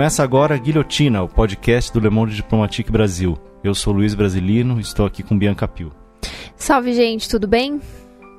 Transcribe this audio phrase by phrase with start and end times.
[0.00, 3.36] Começa agora a Guilhotina, o podcast do Le Monde Diplomatique Brasil.
[3.62, 5.92] Eu sou Luiz Brasilino e estou aqui com Bianca Pio.
[6.56, 7.78] Salve, gente, tudo bem?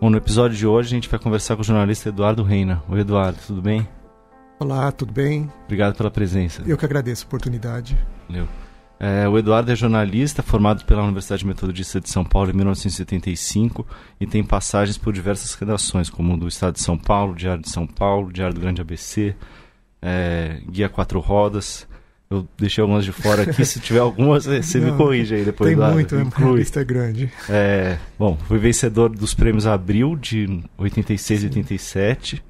[0.02, 2.82] Bom, no episódio de hoje a gente vai conversar com o jornalista Eduardo Reina.
[2.90, 3.88] Oi, Eduardo, tudo bem?
[4.60, 5.52] Olá, tudo bem?
[5.66, 6.64] Obrigado pela presença.
[6.66, 7.96] Eu que agradeço a oportunidade.
[8.28, 8.48] Valeu.
[9.00, 13.86] É, o Eduardo é jornalista, formado pela Universidade Metodista de São Paulo em 1975
[14.20, 17.86] e tem passagens por diversas redações, como do Estado de São Paulo, Diário de São
[17.86, 19.36] Paulo, Diário do Grande ABC,
[20.02, 21.88] é, Guia Quatro Rodas.
[22.30, 25.68] Eu deixei algumas de fora aqui, se tiver algumas, você Não, me corrige aí depois.
[25.68, 25.96] Tem Eduardo.
[25.96, 26.30] muito, né?
[26.34, 27.32] a lista é grande.
[27.50, 32.44] É, bom, fui vencedor dos prêmios Abril de 86 e 87,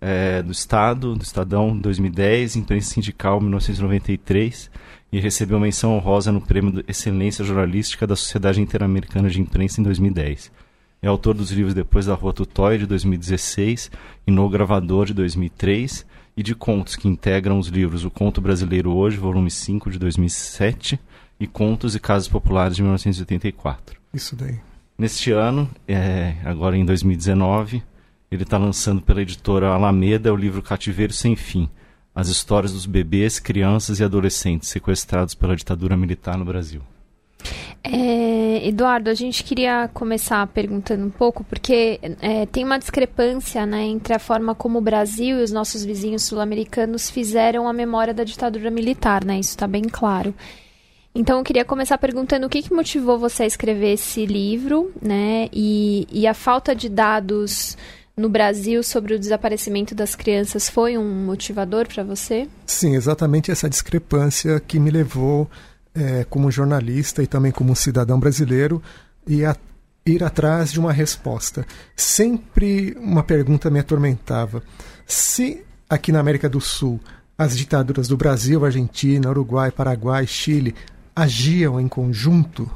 [0.00, 4.70] é, do Estado, do Estadão 2010, Imprensa Sindical 1993
[5.10, 9.84] e recebeu menção honrosa no Prêmio de Excelência Jornalística da Sociedade Interamericana de Imprensa em
[9.84, 10.52] 2010.
[11.00, 13.90] É autor dos livros Depois da Rua Tutóia de 2016
[14.26, 16.04] e No Gravador de 2003
[16.38, 20.96] e de contos que integram os livros O Conto Brasileiro Hoje, volume 5 de 2007
[21.40, 24.00] e Contos e Casos Populares de 1984.
[24.14, 24.60] Isso daí.
[24.96, 27.82] Neste ano, é, agora em 2019,
[28.30, 31.68] ele está lançando pela editora Alameda o livro Cativeiro Sem Fim,
[32.14, 36.82] as histórias dos bebês, crianças e adolescentes sequestrados pela ditadura militar no Brasil.
[37.90, 43.82] É, Eduardo, a gente queria começar perguntando um pouco, porque é, tem uma discrepância né,
[43.84, 48.24] entre a forma como o Brasil e os nossos vizinhos sul-americanos fizeram a memória da
[48.24, 49.38] ditadura militar, né?
[49.38, 50.34] Isso está bem claro.
[51.14, 55.48] Então, eu queria começar perguntando o que, que motivou você a escrever esse livro, né?
[55.50, 57.76] E, e a falta de dados
[58.14, 62.46] no Brasil sobre o desaparecimento das crianças foi um motivador para você?
[62.66, 65.48] Sim, exatamente essa discrepância que me levou
[65.98, 68.82] é, como jornalista e também como cidadão brasileiro,
[69.26, 69.56] e a,
[70.06, 71.66] ir atrás de uma resposta.
[71.96, 74.62] Sempre uma pergunta me atormentava.
[75.06, 77.00] Se aqui na América do Sul
[77.36, 80.74] as ditaduras do Brasil, Argentina, Uruguai, Paraguai, Chile
[81.14, 82.70] agiam em conjunto,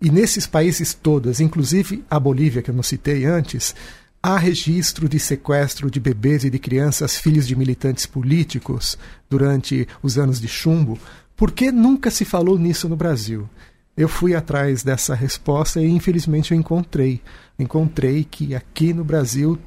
[0.00, 3.74] e nesses países todos, inclusive a Bolívia, que eu não citei antes,
[4.22, 8.98] há registro de sequestro de bebês e de crianças filhos de militantes políticos
[9.28, 10.98] durante os anos de chumbo,
[11.36, 13.48] por que nunca se falou nisso no Brasil?
[13.96, 17.20] Eu fui atrás dessa resposta e infelizmente eu encontrei.
[17.58, 19.58] Encontrei que aqui no Brasil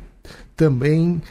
[0.55, 1.21] também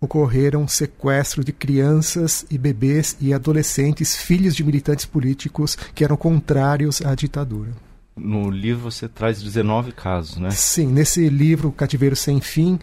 [0.00, 7.02] ocorreram sequestro de crianças e bebês e adolescentes, filhos de militantes políticos que eram contrários
[7.02, 7.70] à ditadura.
[8.16, 10.50] No livro você traz 19 casos, né?
[10.50, 12.78] Sim, nesse livro Cativeiro Sem Fim,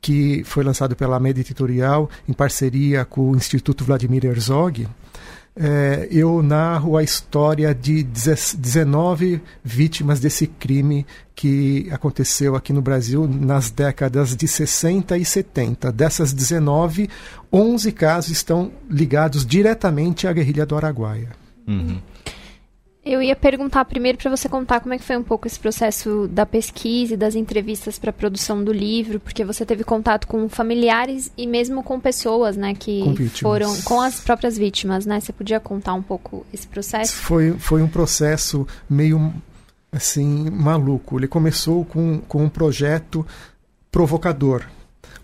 [0.00, 4.86] que foi lançado pela Média Editorial em parceria com o Instituto Vladimir Herzog,
[5.60, 11.04] é, eu narro a história de 19 vítimas desse crime
[11.34, 15.90] que aconteceu aqui no Brasil nas décadas de 60 e 70.
[15.90, 17.10] Dessas 19,
[17.52, 21.30] 11 casos estão ligados diretamente à guerrilha do Araguaia.
[21.66, 22.00] Uhum.
[23.04, 26.28] Eu ia perguntar primeiro para você contar como é que foi um pouco esse processo
[26.28, 30.48] da pesquisa e das entrevistas para a produção do livro, porque você teve contato com
[30.48, 35.20] familiares e mesmo com pessoas, né, que com foram com as próprias vítimas, né?
[35.20, 37.14] Você podia contar um pouco esse processo?
[37.14, 39.32] Foi foi um processo meio
[39.92, 41.18] assim maluco.
[41.18, 43.26] Ele começou com, com um projeto
[43.90, 44.64] provocador.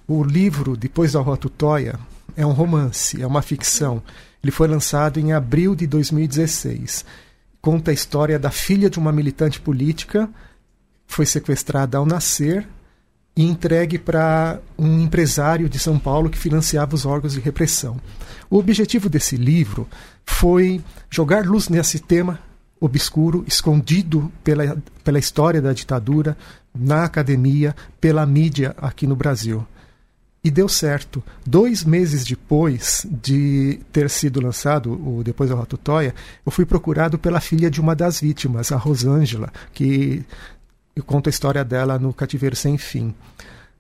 [0.07, 1.99] O livro Depois da Rua Tutóia
[2.37, 4.03] é um romance, é uma ficção.
[4.43, 7.05] Ele foi lançado em abril de 2016
[7.65, 10.29] conta a história da filha de uma militante política,
[11.07, 12.69] foi sequestrada ao nascer
[13.35, 17.99] e entregue para um empresário de São Paulo que financiava os órgãos de repressão.
[18.51, 19.89] O objetivo desse livro
[20.27, 22.39] foi jogar luz nesse tema
[22.79, 26.37] obscuro, escondido pela, pela história da ditadura,
[26.75, 29.67] na academia, pela mídia aqui no Brasil.
[30.45, 31.25] E deu certo.
[31.47, 36.15] Dois meses depois de ter sido lançado o Depois da Ratutóia,
[36.45, 40.23] eu fui procurado pela filha de uma das vítimas, a Rosângela, que
[40.95, 43.15] eu conto a história dela no Cativeiro Sem Fim.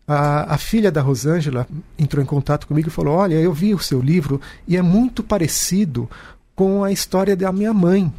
[0.08, 1.66] A, a, filha da Rosângela
[1.98, 5.22] entrou em contato comigo e falou: Olha, eu vi o seu livro e é muito
[5.22, 6.08] parecido
[6.54, 8.12] com a história da minha mãe.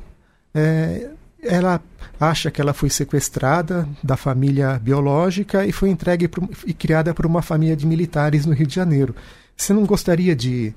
[0.53, 1.09] É,
[1.45, 1.81] ela
[2.19, 7.25] acha que ela foi sequestrada da família biológica e foi entregue pro, e criada por
[7.25, 9.15] uma família de militares no Rio de Janeiro.
[9.55, 10.73] Você não gostaria de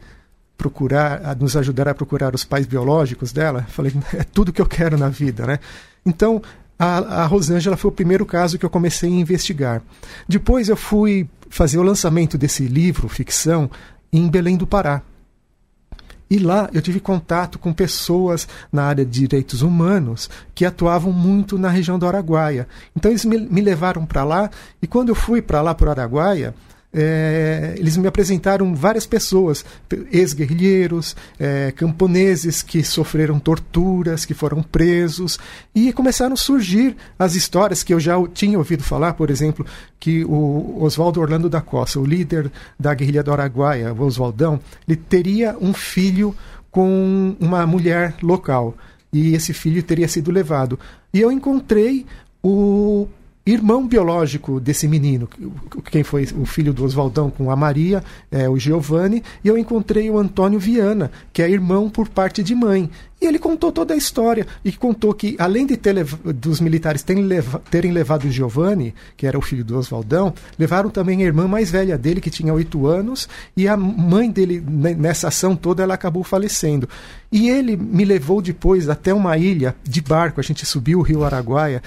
[0.57, 3.65] procurar, nos ajudar a procurar os pais biológicos dela?
[3.69, 5.59] Falei, é tudo que eu quero na vida, né?
[6.05, 6.43] Então,
[6.79, 9.83] a, a Rosângela foi o primeiro caso que eu comecei a investigar.
[10.29, 13.71] Depois eu fui fazer o lançamento desse livro, ficção,
[14.13, 15.03] em Belém do Pará.
[16.31, 21.59] E lá eu tive contato com pessoas na área de direitos humanos que atuavam muito
[21.59, 22.69] na região do Araguaia.
[22.95, 24.51] Então eles me, me levaram para lá
[24.83, 26.55] e quando eu fui para lá para o Araguaia,
[27.01, 29.65] é, eles me apresentaram várias pessoas,
[30.11, 35.39] ex-guerrilheiros, é, camponeses que sofreram torturas, que foram presos,
[35.73, 39.65] e começaram a surgir as histórias que eu já tinha ouvido falar, por exemplo,
[40.01, 44.59] que o Oswaldo Orlando da Costa, o líder da guerrilha do Araguaia, o Oswaldão,
[44.89, 46.35] ele teria um filho
[46.69, 48.77] com uma mulher local
[49.13, 50.81] e esse filho teria sido levado.
[51.15, 52.05] E eu encontrei
[52.43, 53.07] o
[53.53, 55.29] irmão biológico desse menino,
[55.91, 60.11] quem foi o filho do Oswaldão com a Maria, é, o Giovanni, e eu encontrei
[60.11, 62.91] o Antônio Viana, que é irmão por parte de mãe.
[63.21, 67.25] E ele contou toda a história e contou que, além de ter dos militares terem,
[67.25, 71.49] leva terem levado o Giovanni, que era o filho do Oswaldão, levaram também a irmã
[71.49, 75.95] mais velha dele, que tinha oito anos, e a mãe dele, nessa ação toda, ela
[75.95, 76.89] acabou falecendo.
[77.31, 81.25] E ele me levou depois até uma ilha de barco, a gente subiu o rio
[81.25, 81.83] Araguaia,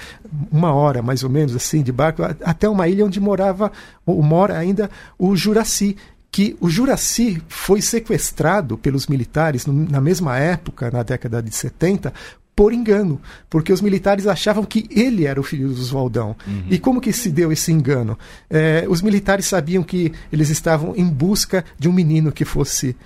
[0.50, 3.72] uma hora mais ou menos assim, de barco, até uma ilha onde morava,
[4.04, 5.96] ou mora ainda, o Juraci,
[6.32, 12.10] que o Juraci foi sequestrado pelos militares na mesma época, na década de 70,
[12.56, 13.20] por engano,
[13.50, 16.34] porque os militares achavam que ele era o filho do Oswaldão.
[16.46, 16.64] Uhum.
[16.70, 18.18] E como que se deu esse engano?
[18.48, 22.96] É, os militares sabiam que eles estavam em busca de um menino que fosse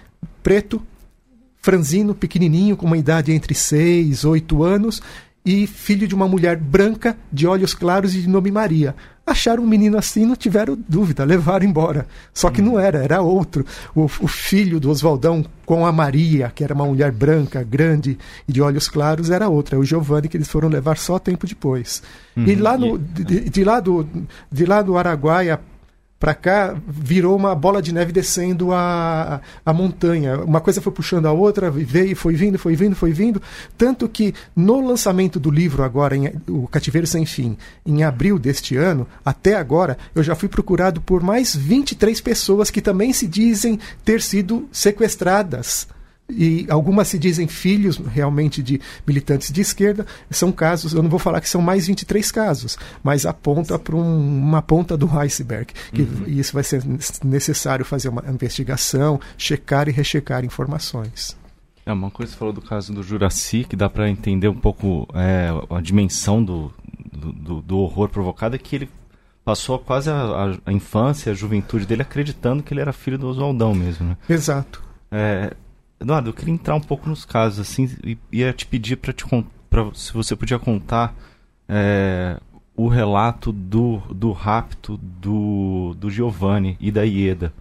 [0.40, 0.81] preto,
[1.56, 5.02] franzino, pequenininho, com uma idade entre 6 e 8 anos,
[5.47, 8.95] e filho de uma mulher branca, de olhos claros e de nome Maria
[9.27, 12.07] acharam um menino assim, não tiveram dúvida, levaram embora.
[12.33, 13.67] Só que não era, era outro.
[13.95, 18.17] O, o, filho do Oswaldão com a Maria, que era uma mulher branca, grande
[18.47, 19.75] e de olhos claros, era outra.
[19.75, 22.03] É o Giovanni que eles foram levar só tempo depois.
[22.37, 22.45] Uhum.
[22.45, 24.07] E lá no, de, de, lá do,
[24.51, 25.59] de lá do Araguaia
[26.19, 30.39] para cá virou uma bola de neve descendo a, a montanha.
[30.41, 33.41] Uma coisa foi puxando a outra, veio, foi vindo, foi vindo, foi vindo.
[33.77, 38.77] Tanto que no lançamento do livro, agora, em, O Cativeiro Sem Fim, em abril deste
[38.77, 43.79] ano, até agora, eu já fui procurado por mais 23 pessoas que também se dizem
[44.05, 45.87] ter sido sequestradas
[46.28, 51.19] e algumas se dizem filhos realmente de militantes de esquerda, são casos, eu não vou
[51.19, 56.02] falar que são mais 23 casos, mas aponta para um, uma ponta do iceberg, que
[56.02, 56.25] uhum.
[56.26, 56.82] isso vai ser
[57.25, 61.37] necessário fazer uma investigação, checar e rechecar informações.
[61.84, 64.58] É uma coisa que você falou do caso do Juraci, que dá para entender um
[64.58, 66.73] pouco é, a dimensão do,
[67.12, 68.90] do, do, horror provocado, é que ele
[69.44, 73.28] passou quase a, a, a, infância, a juventude dele acreditando que ele era filho do
[73.28, 74.17] Oswaldão mesmo, né?
[74.28, 74.82] Exato.
[75.12, 75.55] É,
[76.01, 79.25] Eduardo, eu queria entrar um pouco nos casos, assim, e ia te pedir para te
[79.71, 81.15] pra, se você podia contar
[81.69, 82.39] é,
[82.77, 87.53] o relato do, do rapto do, do Giovanni e da Ieda.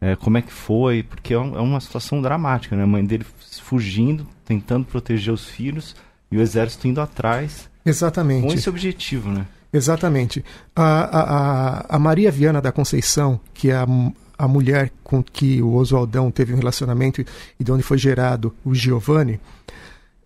[0.00, 1.02] É, como é que foi?
[1.02, 2.82] Porque é, é uma situação dramática, né?
[2.82, 3.24] A mãe dele
[3.62, 5.96] fugindo, tentando proteger os filhos
[6.30, 7.70] e o exército indo atrás.
[7.86, 8.46] Exatamente.
[8.46, 9.46] Com esse objetivo, né?
[9.72, 10.44] Exatamente.
[10.74, 13.86] A, a, a Maria Viana da Conceição, que é a,
[14.36, 17.24] a mulher com que o Oswaldão teve um relacionamento
[17.58, 19.40] e de onde foi gerado o Giovanni,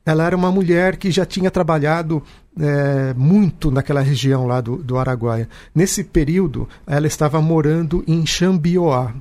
[0.05, 2.22] ela era uma mulher que já tinha trabalhado
[2.58, 5.48] é, muito naquela região lá do, do Araguaia.
[5.74, 9.15] Nesse período, ela estava morando em Xambioá,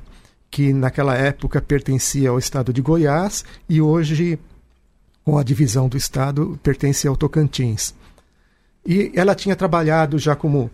[0.49, 4.39] que naquela época pertencia ao estado de Goiás e hoje,
[5.25, 7.93] com a divisão do estado, pertence ao Tocantins.
[8.85, 10.71] E ela tinha trabalhado já como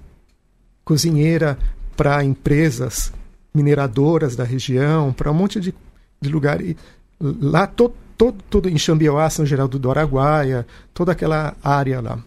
[0.85, 1.57] cozinheira
[1.97, 3.11] para empresas
[3.53, 5.73] mineradoras da região, para um monte de,
[6.19, 6.61] de lugar.
[6.61, 6.75] E
[7.19, 12.19] lá, todo, todo, todo em Xambioá, São Geraldo do Araguaia, toda aquela área lá.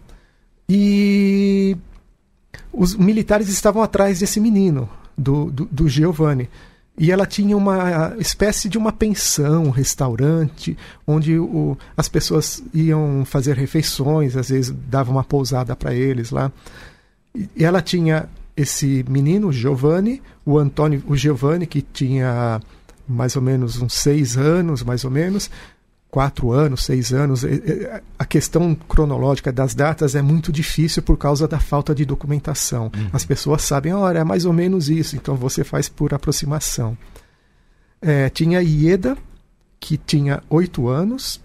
[0.69, 1.77] E
[2.71, 6.49] os militares estavam atrás desse menino, do, do, do Giovanni.
[6.99, 13.23] E ela tinha uma espécie de uma pensão, um restaurante, onde o, as pessoas iam
[13.23, 16.51] fazer refeições, às vezes davam uma pousada para eles lá.
[17.55, 18.27] E ela tinha
[18.57, 22.59] esse menino, Giovanni, o Antônio, o Giovanni, que tinha
[23.07, 25.49] mais ou menos uns seis anos, mais ou menos,
[26.09, 27.45] quatro anos, seis anos.
[28.17, 32.85] A questão cronológica das datas é muito difícil por causa da falta de documentação.
[32.85, 33.09] Uhum.
[33.13, 36.97] As pessoas sabem, olha, é mais ou menos isso, então você faz por aproximação.
[38.01, 39.15] É, tinha Ieda,
[39.79, 41.39] que tinha oito anos,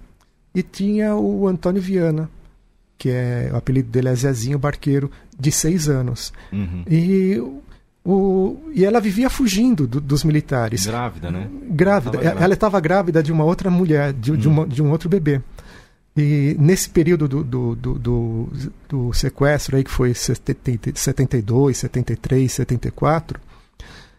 [0.54, 2.28] e tinha o Antônio Viana,
[3.02, 6.32] que é o apelido dele é Zezinho Barqueiro, de seis anos.
[6.52, 6.84] Uhum.
[6.88, 7.36] E,
[8.04, 10.86] o, e ela vivia fugindo do, dos militares.
[10.86, 11.50] Grávida, né?
[11.68, 12.18] Grávida.
[12.20, 14.36] Ela estava grávida de uma outra mulher, de, uhum.
[14.36, 15.40] de, uma, de um outro bebê.
[16.16, 18.48] E nesse período do, do, do, do,
[18.88, 23.40] do sequestro, aí, que foi 72, 73, 74,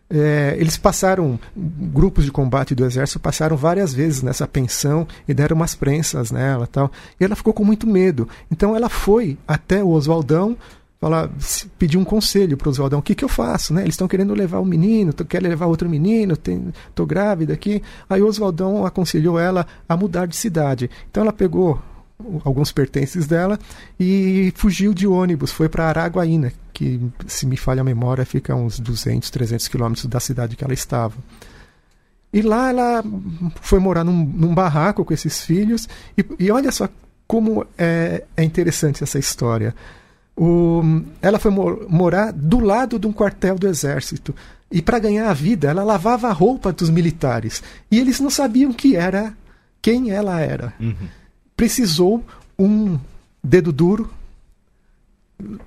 [0.10, 5.56] é, eles passaram, grupos de combate do exército passaram várias vezes nessa pensão e deram
[5.56, 6.92] umas prensas nela tal.
[7.20, 8.28] E ela ficou com muito medo.
[8.52, 10.58] Então ela foi até o Oswaldão
[11.04, 11.30] falar,
[11.78, 13.82] pedir um conselho para o Oswaldão, o que, que eu faço, né?
[13.82, 17.82] Eles estão querendo levar o menino, querem levar outro menino, estou grávida aqui.
[18.10, 20.90] Aí o Oswaldão aconselhou ela a mudar de cidade.
[21.12, 21.82] Então ela pegou
[22.46, 23.60] alguns pertences dela
[24.00, 28.56] e fugiu de ônibus, foi para Araguaína, que, se me falha a memória, fica a
[28.56, 31.14] uns 200, 300 quilômetros da cidade que ela estava.
[32.34, 33.04] E lá ela
[33.62, 35.88] foi morar num, num barraco com esses filhos.
[36.18, 36.90] E, e olha só
[37.28, 39.76] como é, é, interessante essa história.
[40.36, 40.82] O,
[41.22, 44.34] ela foi mor morar do lado de um quartel do exército.
[44.72, 47.62] E para ganhar a vida, ela lavava a roupa dos militares.
[47.92, 49.38] E eles não sabiam que era,
[49.80, 50.74] quem ela era.
[50.80, 50.96] Uhum.
[51.56, 52.26] Precisou
[52.58, 52.98] um
[53.44, 54.10] dedo duro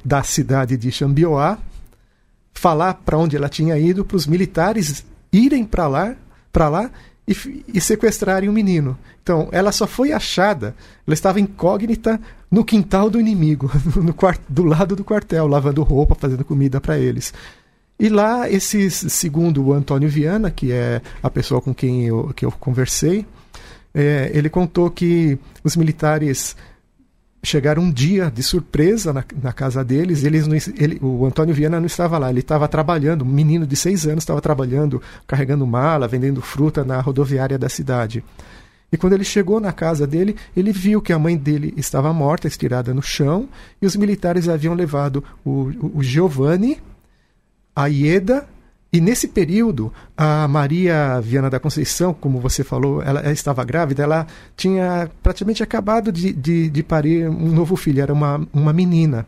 [0.05, 1.59] da cidade de Xambioá
[2.55, 6.17] falar para onde ela tinha ido, para os militares irem para lá
[6.57, 6.91] para lá
[7.29, 8.97] e, e sequestrarem o menino.
[9.23, 10.75] Então, ela só foi achada,
[11.07, 12.19] ela estava incógnita
[12.51, 16.99] no quintal do inimigo, no quart, do lado do quartel, lavando roupa, fazendo comida para
[16.99, 17.35] eles.
[18.01, 22.47] E lá, esses, segundo o Antônio Viana, que é a pessoa com quem eu, que
[22.47, 23.27] eu conversei,
[23.93, 26.57] é, ele contou que os militares
[27.49, 30.25] chegaram um dia de surpresa na, na casa deles.
[30.25, 33.25] Eles não, ele, o Antônio Viana não estava lá, ele estava trabalhando.
[33.25, 38.25] Um menino de seis anos estava trabalhando, carregando mala, vendendo fruta na rodoviária da cidade.
[38.91, 42.47] E quando ele chegou na casa dele, ele viu que a mãe dele estava morta,
[42.47, 43.49] estirada no chão,
[43.83, 46.81] e os militares haviam levado o, o, o Giovanni,
[47.75, 48.47] a Ieda
[48.97, 54.03] e nesse período, a Maria Viana da Conceição, como você falou, ela, ela estava grávida,
[54.03, 54.27] ela
[54.57, 59.27] tinha praticamente acabado de, de, de, parir um novo filho, era uma, uma menina.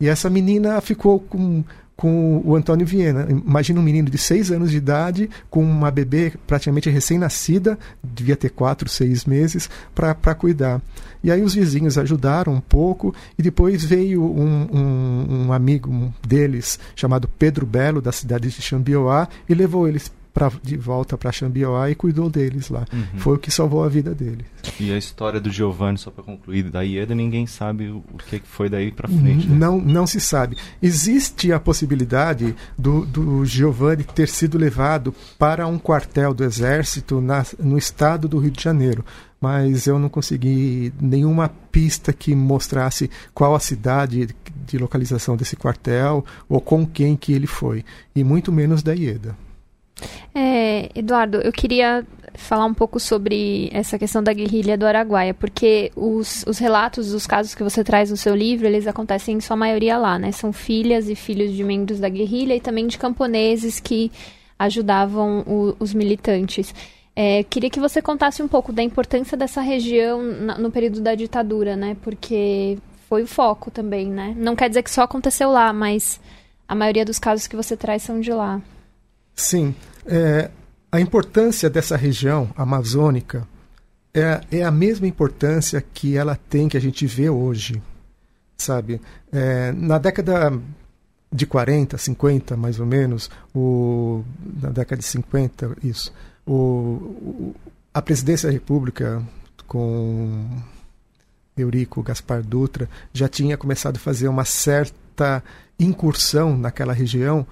[0.00, 1.62] E essa menina ficou com
[1.96, 3.26] com o Antônio Viena.
[3.30, 8.50] Imagina um menino de seis anos de idade, com uma bebê praticamente recém-nascida, devia ter
[8.50, 10.82] quatro, seis meses, para cuidar.
[11.22, 16.78] E aí os vizinhos ajudaram um pouco, e depois veio um, um, um amigo deles,
[16.94, 21.88] chamado Pedro Belo, da cidade de Xambioá, e levou eles pra, de volta para Xambioá
[21.88, 22.84] e cuidou deles lá.
[22.92, 23.18] Uhum.
[23.18, 24.44] Foi o que salvou a vida deles.
[24.80, 28.68] E a história do Giovanni, só para concluir, da Ieda, ninguém sabe o que foi
[28.68, 29.46] daí para frente.
[29.46, 29.56] Né?
[29.56, 30.56] Não, não se sabe.
[30.82, 37.46] Existe a possibilidade do, do Giovanni ter sido levado para um quartel do Exército na,
[37.60, 39.04] no estado do Rio de Janeiro
[39.40, 44.34] mas eu não consegui nenhuma pista que mostrasse qual a cidade
[44.66, 47.84] de localização desse quartel ou com quem que ele foi,
[48.16, 49.36] e muito menos da Ieda.
[50.34, 55.92] É, Eduardo, eu queria falar um pouco sobre essa questão da guerrilha do Araguaia, porque
[55.94, 59.56] os, os relatos dos casos que você traz no seu livro, eles acontecem em sua
[59.56, 60.32] maioria lá, né?
[60.32, 64.10] São filhas e filhos de membros da guerrilha e também de camponeses que
[64.58, 66.74] ajudavam o, os militantes.
[67.14, 71.14] É, queria que você contasse um pouco da importância dessa região na, no período da
[71.14, 71.96] ditadura, né?
[72.02, 72.76] Porque
[73.08, 74.34] foi o foco também, né?
[74.36, 76.20] Não quer dizer que só aconteceu lá, mas
[76.66, 78.60] a maioria dos casos que você traz são de lá.
[79.34, 79.74] Sim.
[80.06, 80.50] É,
[80.90, 83.46] a importância dessa região amazônica
[84.12, 87.82] é, é a mesma importância que ela tem, que a gente vê hoje.
[88.56, 89.00] Sabe?
[89.32, 90.52] É, na década
[91.32, 94.22] de 40, 50, mais ou menos, o,
[94.62, 96.12] na década de 50, isso,
[96.46, 97.54] o, o,
[97.92, 99.20] a presidência da República
[99.66, 100.46] com
[101.56, 105.42] Eurico Gaspar Dutra já tinha começado a fazer uma certa
[105.78, 107.44] incursão naquela região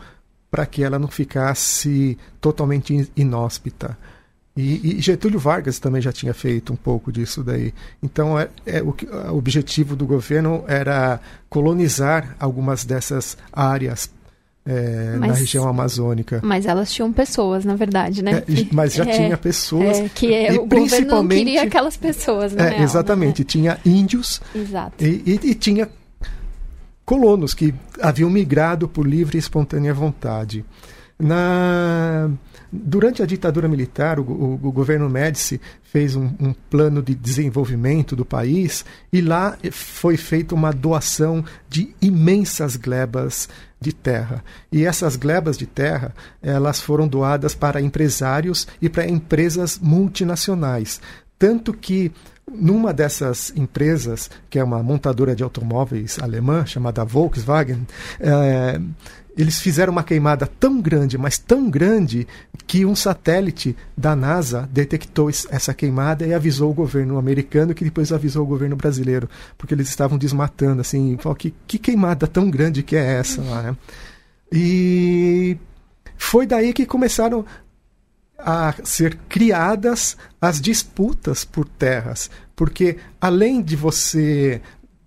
[0.52, 3.96] para que ela não ficasse totalmente inóspita.
[4.54, 7.72] E, e, Getúlio Vargas também já tinha feito um pouco disso daí.
[8.02, 8.94] Então, é, é o,
[9.30, 11.18] o, objetivo do governo era
[11.48, 14.10] colonizar algumas dessas áreas
[14.66, 16.42] é, mas, na região amazônica.
[16.44, 18.42] Mas elas tinham pessoas, na verdade, né?
[18.46, 20.00] É, mas já é, tinha pessoas.
[20.00, 22.82] É, que é, o principalmente, governo não queria aquelas pessoas, né?
[22.82, 23.42] exatamente.
[23.42, 24.42] Tinha índios.
[24.54, 25.02] Exato.
[25.02, 25.88] E, e, e tinha
[27.04, 30.64] colonos que haviam migrado por livre e espontânea vontade.
[31.18, 32.28] Na,
[32.72, 38.16] durante a ditadura militar, o, o, o governo Médici fez um, um, plano de desenvolvimento
[38.16, 43.48] do país e lá foi feita uma doação de imensas glebas
[43.80, 44.42] de terra.
[44.70, 51.00] E essas glebas de terra, elas foram doadas para empresários e para empresas multinacionais.
[51.38, 52.10] Tanto que
[52.50, 57.86] numa dessas empresas, que é uma montadora de automóveis alemã, chamada Volkswagen,
[58.20, 58.80] é,
[59.36, 62.26] eles fizeram uma queimada tão grande, mas tão grande,
[62.66, 68.12] que um satélite da NASA detectou essa queimada e avisou o governo americano, que depois
[68.12, 72.96] avisou o governo brasileiro, porque eles estavam desmatando, assim, que, que queimada tão grande que
[72.96, 73.76] é essa lá, né?
[74.52, 75.56] E
[76.18, 77.44] foi daí que começaram
[78.44, 84.60] a ser criadas as disputas por terras, porque além de você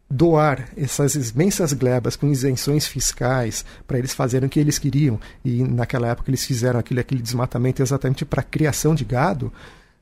[0.10, 5.64] doar essas imensas glebas com isenções fiscais para eles fazerem o que eles queriam e
[5.64, 9.52] naquela época eles fizeram aquele, aquele desmatamento exatamente para criação de gado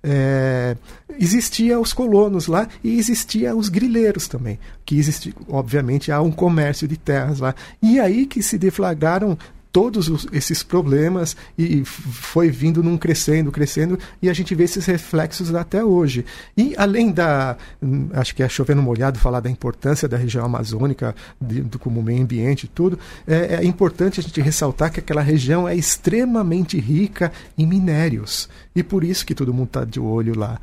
[0.06, 0.76] é,
[1.18, 6.88] existia os colonos lá e existia os grileiros também que existia obviamente há um comércio
[6.88, 7.56] de terras lá.
[7.82, 9.38] E aí que se deflagraram
[9.74, 14.86] todos os, esses problemas e foi vindo num crescendo, crescendo, e a gente vê esses
[14.86, 16.24] reflexos até hoje.
[16.56, 21.16] E além da, hum, acho que é chovendo molhado falar da importância da região amazônica,
[21.42, 25.24] de, do, como meio ambiente e tudo, é, é importante a gente ressaltar que aquela
[25.24, 28.48] região é extremamente rica em minérios.
[28.76, 30.62] E por isso que todo mundo está de olho lá.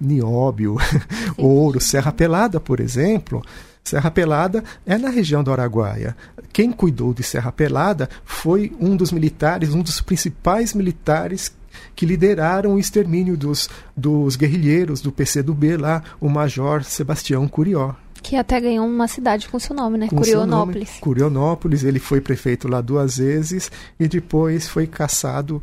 [0.00, 0.76] Nióbio,
[1.36, 3.42] ouro, Serra Pelada, por exemplo.
[3.84, 6.16] Serra Pelada é na região do Araguaia.
[6.52, 11.54] Quem cuidou de Serra Pelada foi um dos militares, um dos principais militares
[11.94, 17.92] que lideraram o extermínio dos, dos guerrilheiros do PCdoB lá, o Major Sebastião Curió.
[18.22, 20.08] Que até ganhou uma cidade com seu nome, né?
[20.08, 20.88] Com Curionópolis.
[20.88, 25.62] Nome, Curionópolis, ele foi prefeito lá duas vezes e depois foi caçado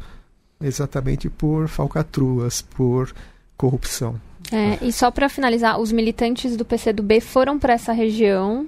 [0.62, 3.12] exatamente por falcatruas, por
[3.58, 4.22] corrupção.
[4.52, 8.68] É, e só para finalizar, os militantes do PCdoB foram para essa região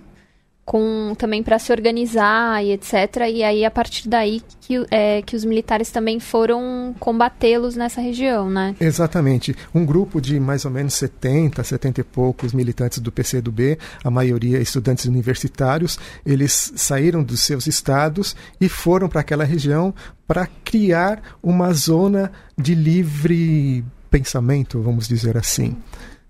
[0.65, 2.94] com também para se organizar e etc.
[3.30, 8.50] E aí a partir daí que, é, que os militares também foram combatê-los nessa região,
[8.50, 8.75] né?
[8.80, 9.56] Exatamente.
[9.74, 14.60] Um grupo de mais ou menos 70, 70 e poucos militantes do PCdoB, a maioria
[14.60, 19.94] estudantes universitários, eles saíram dos seus estados e foram para aquela região
[20.25, 25.75] para criar uma zona de livre pensamento, vamos dizer assim.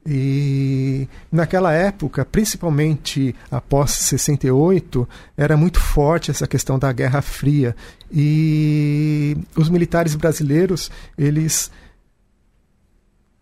[0.05, 7.75] E naquela época, principalmente após 68, era muito forte essa questão da Guerra Fria.
[8.09, 11.69] E os militares brasileiros, eles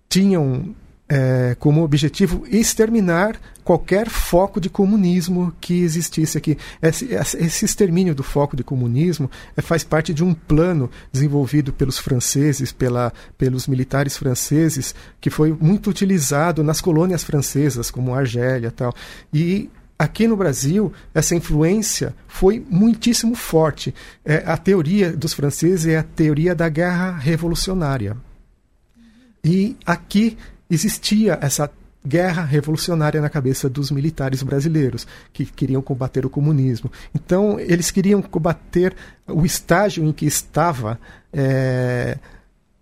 [0.09, 0.75] tinham
[1.13, 6.57] é, como objetivo exterminar qualquer foco de comunismo que existisse aqui.
[6.81, 11.99] Esse, esse extermínio do foco de comunismo é, faz parte de um plano desenvolvido pelos
[11.99, 18.71] franceses, pela, pelos militares franceses, que foi muito utilizado nas colônias francesas, como Argélia e
[18.71, 18.95] tal.
[19.33, 19.69] E
[19.99, 23.93] aqui no Brasil, essa influência foi muitíssimo forte.
[24.23, 28.15] É, a teoria dos franceses é a teoria da guerra revolucionária.
[29.43, 30.37] E aqui
[30.73, 31.69] existia essa
[32.05, 36.91] guerra revolucionária na cabeça dos militares brasileiros, que queriam combater o comunismo.
[37.13, 38.95] Então, eles queriam combater
[39.27, 40.99] o estágio em que estava
[41.31, 42.17] é,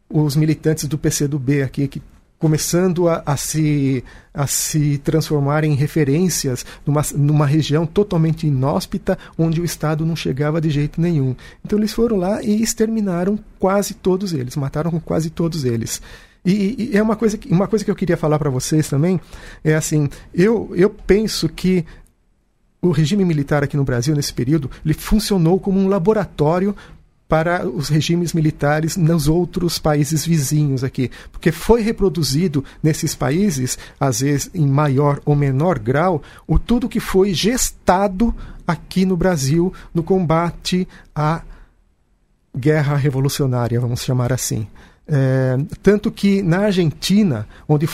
[0.10, 2.02] os militantes do PCdoB aqui, que
[2.40, 4.02] começando a, a, se,
[4.34, 10.62] a se transformar em referências numa, numa região totalmente inóspita, onde o Estado não chegava
[10.62, 11.36] de jeito nenhum.
[11.66, 16.02] Então eles foram lá e exterminaram quase todos eles, mataram quase todos eles.
[16.50, 19.22] E, e, é uma coisa, que, uma coisa que eu queria falar para vocês também,
[19.64, 21.86] é assim, eu, eu penso que
[22.82, 26.76] o regime militar aqui no Brasil, nesse período, ele funcionou como um laboratório
[27.28, 34.22] para os regimes militares nos outros países vizinhos aqui, porque foi reproduzido nesses países, às
[34.22, 38.34] vezes em maior ou menor grau, o tudo que foi gestado
[38.66, 41.44] aqui no Brasil no combate à
[42.58, 44.66] guerra revolucionária, vamos chamar assim.
[45.12, 47.90] É, tanto que na Argentina, onde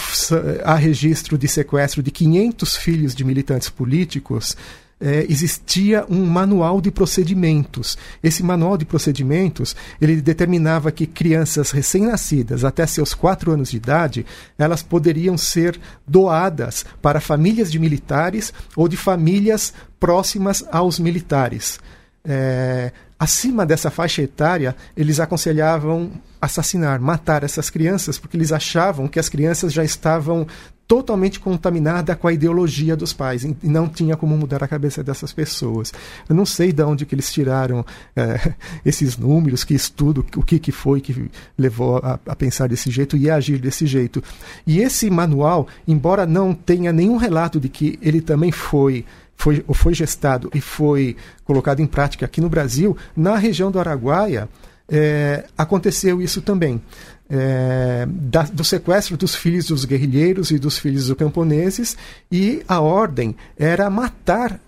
[0.66, 4.58] há registro de sequestro de 500 filhos de militantes políticos,
[5.00, 7.98] é, existia um manual de procedimentos.
[8.22, 14.26] Esse manual de procedimentos ele determinava que crianças recém-nascidas até seus quatro anos de idade
[14.58, 21.80] elas poderiam ser doadas para famílias de militares ou de famílias próximas aos militares.
[22.28, 29.20] É, acima dessa faixa etária, eles aconselhavam assassinar, matar essas crianças, porque eles achavam que
[29.20, 30.46] as crianças já estavam
[30.88, 35.34] totalmente contaminadas com a ideologia dos pais e não tinha como mudar a cabeça dessas
[35.34, 35.92] pessoas.
[36.30, 37.84] Eu não sei de onde que eles tiraram
[38.16, 38.54] é,
[38.86, 43.18] esses números, que estudo, o que, que foi que levou a, a pensar desse jeito
[43.18, 44.24] e a agir desse jeito.
[44.68, 49.94] E esse manual, embora não tenha nenhum relato de que ele também foi foi, foi
[49.94, 54.50] gestado e foi colocado em prática aqui no Brasil, na região do Araguaia,
[54.88, 56.82] é, aconteceu isso também.
[57.28, 61.98] É, da, do sequestro dos filhos dos guerrilheiros e dos filhos dos camponeses,
[62.32, 64.60] e a ordem era matar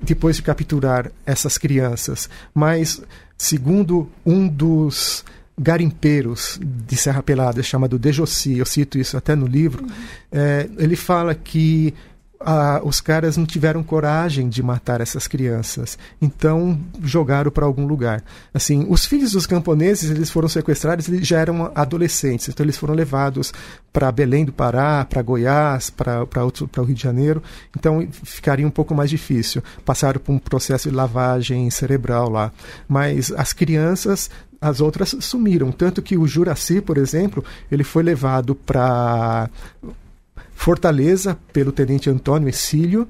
[0.00, 2.28] depois de capturar essas crianças.
[2.54, 3.02] Mas,
[3.36, 5.24] segundo um dos
[5.58, 9.90] garimpeiros de Serra Pelada, chamado Dejossi, eu cito isso até no livro, uhum.
[10.32, 11.94] é, ele fala que
[12.40, 18.22] ah, os caras não tiveram coragem de matar essas crianças, então jogaram para algum lugar.
[18.52, 22.94] Assim, os filhos dos camponeses eles foram sequestrados, eles já eram adolescentes, então eles foram
[22.94, 23.52] levados
[23.92, 27.42] para Belém do Pará, para Goiás, para o Rio de Janeiro,
[27.76, 29.62] então ficaria um pouco mais difícil.
[29.84, 32.52] Passaram por um processo de lavagem cerebral lá,
[32.88, 35.70] mas as crianças as outras sumiram.
[35.70, 39.50] Tanto que o Juraci, por exemplo, ele foi levado para
[40.56, 43.06] Fortaleza pelo tenente Antônio Exílio.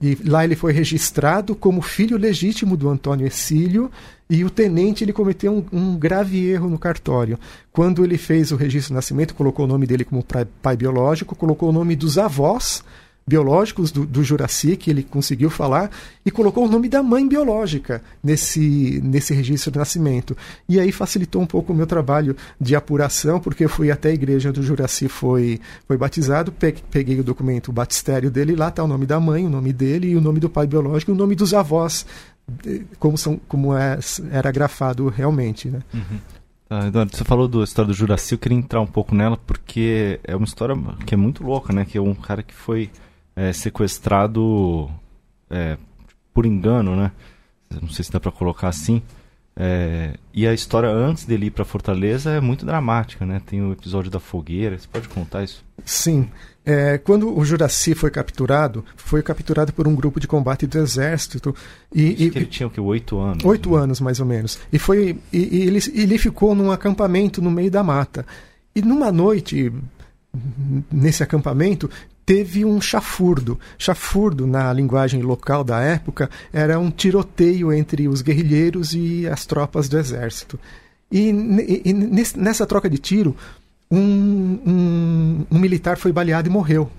[0.00, 3.88] E lá ele foi registrado como filho legítimo do Antônio Exílio
[4.28, 7.38] e o tenente ele cometeu um, um, grave erro no cartório.
[7.70, 11.36] Quando ele fez o registro de nascimento, colocou o nome dele como pai, pai biológico,
[11.36, 12.82] colocou o nome dos avós
[13.26, 15.90] biológicos do, do Juraci, que ele conseguiu falar,
[16.24, 20.36] e colocou o nome da mãe biológica nesse, nesse registro de nascimento.
[20.68, 24.14] E aí facilitou um pouco o meu trabalho de apuração, porque eu fui até a
[24.14, 26.52] igreja onde o Juraci foi, foi batizado,
[26.90, 30.10] peguei o documento, o batistério dele, lá está o nome da mãe, o nome dele,
[30.10, 32.04] e o nome do pai biológico e o nome dos avós,
[32.98, 33.98] como, são, como é,
[34.30, 35.68] era grafado realmente.
[35.68, 35.80] Né?
[35.94, 36.18] Uhum.
[36.74, 40.18] Ah, Eduardo, você falou da história do Juraci, eu queria entrar um pouco nela, porque
[40.24, 41.84] é uma história que é muito louca, né?
[41.84, 42.90] Que é um cara que foi
[43.34, 44.90] é, sequestrado
[45.50, 45.76] é,
[46.32, 47.12] por engano, né?
[47.80, 49.02] Não sei se dá para colocar assim.
[49.54, 53.40] É, e a história antes dele ir para Fortaleza é muito dramática, né?
[53.44, 54.78] Tem o episódio da fogueira.
[54.78, 55.64] Você pode contar isso?
[55.84, 56.28] Sim.
[56.64, 61.54] É, quando o Juraci foi capturado, foi capturado por um grupo de combate do exército.
[61.92, 63.44] E, e ele tinha o que oito anos?
[63.44, 63.82] Oito né?
[63.82, 64.58] anos mais ou menos.
[64.72, 68.24] E foi e, e ele, ele ficou num acampamento no meio da mata.
[68.74, 69.72] E numa noite
[70.90, 71.90] nesse acampamento
[72.24, 73.58] teve um chafurdo.
[73.78, 79.88] Chafurdo, na linguagem local da época, era um tiroteio entre os guerrilheiros e as tropas
[79.88, 80.58] do exército.
[81.10, 81.28] E,
[81.84, 83.36] e nessa troca de tiro,
[83.90, 86.90] um, um, um, militar foi baleado e morreu.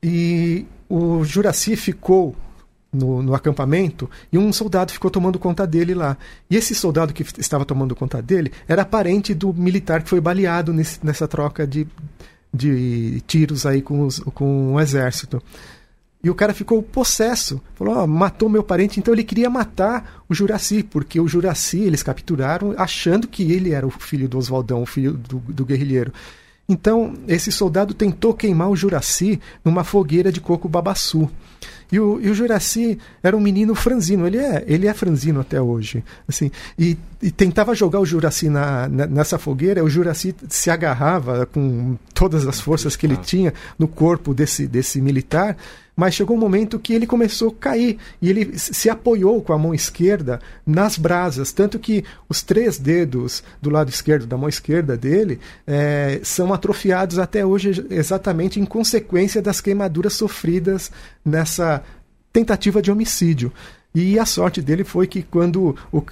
[0.00, 2.36] E o Juraci ficou
[2.92, 6.16] no, no, acampamento e um soldado ficou tomando conta dele lá.
[6.48, 10.72] E esse soldado que estava tomando conta dele era parente do militar que foi baleado
[10.72, 11.88] nesse, nessa troca de,
[12.52, 15.42] de tiros aí com, os, com o exército.
[16.22, 17.60] E o cara ficou possesso.
[17.74, 22.02] Falou, oh, matou meu parente, então ele queria matar o Juraci, porque o Juraci eles
[22.02, 26.12] capturaram achando que ele era o filho do Oswaldão, o filho do, do guerrilheiro.
[26.68, 31.28] Então, esse soldado tentou queimar o Juraci numa fogueira de coco babaçu.
[31.92, 35.60] E o, e o Juraci era um menino franzino, ele é, ele é franzino até
[35.60, 36.02] hoje.
[36.26, 41.44] assim E, e tentava jogar o Juraci na, na, nessa fogueira, o Juraci se agarrava
[41.44, 45.56] com todas as forças que ele tinha no corpo desse, desse militar
[45.96, 49.58] mas chegou um momento que ele começou a cair e ele se apoiou com a
[49.58, 54.96] mão esquerda nas brasas, tanto que os três dedos do lado esquerdo da mão esquerda
[54.96, 60.90] dele é, são atrofiados até hoje exatamente em consequência das queimaduras sofridas
[61.24, 61.82] nessa
[62.32, 63.52] tentativa de homicídio.
[63.94, 66.02] E a sorte dele foi que quando o,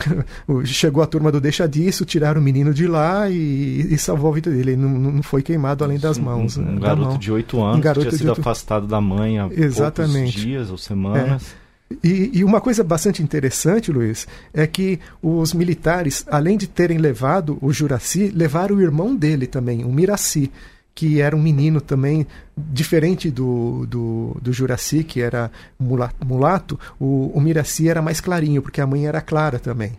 [0.47, 4.31] o, chegou a turma do Deixa Disso, tiraram o menino de lá e, e salvou
[4.31, 4.73] a vida dele.
[4.73, 6.59] Ele não, não foi queimado além das mãos.
[6.59, 7.19] Um, um né, garoto mão.
[7.19, 8.41] de 8 anos um garoto tinha sido 8...
[8.41, 10.39] afastado da mãe há Exatamente.
[10.39, 11.55] dias ou semanas.
[11.67, 11.71] É.
[12.05, 17.59] E, e, uma coisa bastante interessante, Luiz, é que os militares, além de terem levado
[17.61, 20.53] o Juraci, levaram o irmão dele também, o Miraci
[20.95, 22.27] que era um menino também
[22.57, 28.81] diferente do, do, do Juraci, que era mulato, o, o Miraci era mais clarinho, porque
[28.81, 29.93] a mãe era clara também.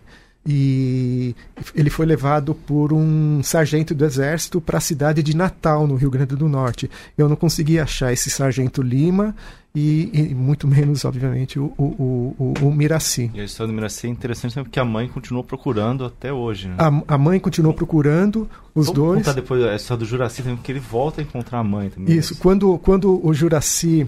[0.44, 1.36] E
[1.74, 6.10] ele foi levado por um sargento do exército para a cidade de Natal, no Rio
[6.10, 6.90] Grande do Norte.
[7.16, 9.36] Eu não consegui achar esse sargento Lima
[9.74, 13.30] e, e muito menos, obviamente, o, o, o, o, Miraci.
[13.32, 16.68] E a história do Miraci é interessante porque a mãe continuou procurando até hoje.
[16.68, 16.74] Né?
[16.76, 19.18] A, a mãe continuou procurando os Vamos dois.
[19.20, 22.14] contar depois a história do Juraci também, porque ele volta a encontrar a mãe também.
[22.14, 24.06] Isso, quando, quando o Juraci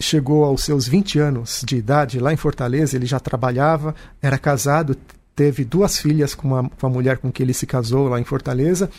[0.00, 4.96] chegou aos seus 20 anos de idade, lá em Fortaleza, ele já trabalhava, era casado,
[5.38, 8.24] teve duas filhas com uma, com a mulher com que ele se casou lá em
[8.24, 8.90] Fortaleza.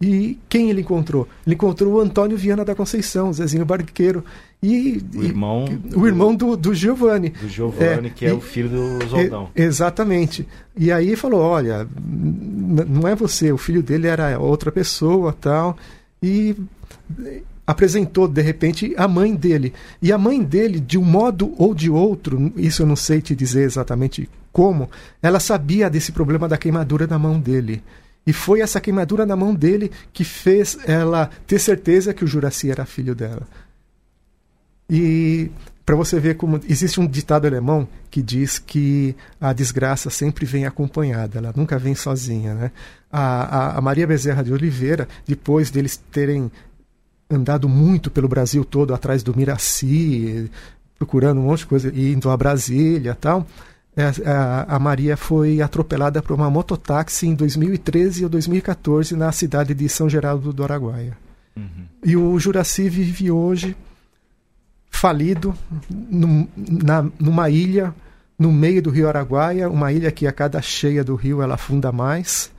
[0.00, 1.28] e quem ele encontrou?
[1.46, 4.24] Ele encontrou o Antônio Viana da Conceição, Zezinho Barqueiro.
[4.62, 7.30] E, o irmão, e, o irmão do, do Giovanni.
[7.30, 9.50] Do Giovanni, é, que é e, o filho do Zoldão.
[9.54, 10.48] Exatamente.
[10.74, 15.76] E aí falou: olha, não é você, o filho dele era outra pessoa tal.
[16.22, 16.56] E
[17.66, 19.74] apresentou de repente a mãe dele.
[20.00, 23.34] E a mãe dele, de um modo ou de outro, isso eu não sei te
[23.34, 24.90] dizer exatamente como,
[25.22, 27.82] ela sabia desse problema da queimadura na mão dele.
[28.26, 32.70] E foi essa queimadura na mão dele que fez ela ter certeza que o Juraci
[32.70, 33.46] era filho dela.
[34.88, 35.50] E
[35.86, 40.66] para você ver como existe um ditado alemão que diz que a desgraça sempre vem
[40.66, 42.70] acompanhada, ela nunca vem sozinha, né?
[43.10, 46.50] A, a, a Maria Bezerra de Oliveira, depois deles terem
[47.28, 50.50] andado muito pelo Brasil todo atrás do Miraci,
[50.98, 53.46] procurando um monte de coisa, indo a Brasília, tal,
[53.96, 59.88] a, a, Maria foi atropelada por uma mototáxi em 2013 ou 2014 na cidade de
[59.88, 61.16] São Geraldo do Araguaia.
[61.56, 61.86] Uhum.
[62.04, 63.76] E o Juraci vive hoje
[64.90, 65.54] falido
[65.90, 67.94] num, na, numa ilha
[68.38, 71.92] no meio do rio Araguaia, uma ilha que a cada cheia do rio ela afunda
[71.92, 72.50] mais.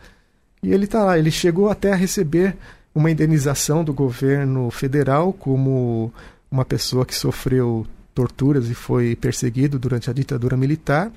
[0.62, 2.56] E ele está lá, ele chegou até a receber
[2.94, 6.14] uma indenização do governo federal como
[6.52, 11.12] uma pessoa que sofreu torturas e foi perseguido durante a ditadura militar,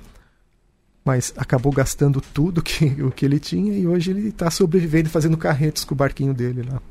[1.03, 5.37] mas acabou gastando tudo que, o que ele tinha e hoje ele está sobrevivendo fazendo
[5.37, 6.81] carretos com o barquinho dele lá.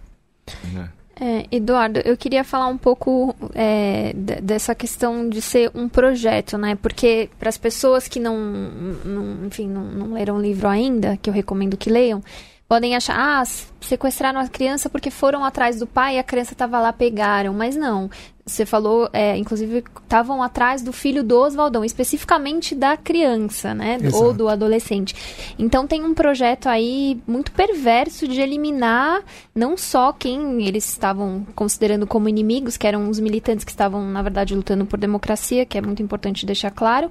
[1.21, 1.47] É.
[1.51, 4.13] Eduardo, eu queria falar um pouco é,
[4.43, 6.75] dessa questão de ser um projeto, né?
[6.75, 8.37] Porque para as pessoas que não,
[9.05, 12.21] não enfim, não, não leram o livro ainda, que eu recomendo que leiam,
[12.69, 13.45] podem achar, ah,
[13.81, 17.53] sequestraram a criança porque foram atrás do pai e a criança estava lá, pegaram.
[17.53, 18.11] Mas não.
[18.47, 23.97] Você falou, é, inclusive, estavam atrás do filho do Oswaldão, especificamente da criança, né?
[24.01, 24.23] Exato.
[24.23, 25.15] Ou do adolescente.
[25.59, 29.23] Então tem um projeto aí muito perverso de eliminar
[29.55, 34.21] não só quem eles estavam considerando como inimigos, que eram os militantes que estavam, na
[34.21, 37.11] verdade, lutando por democracia, que é muito importante deixar claro,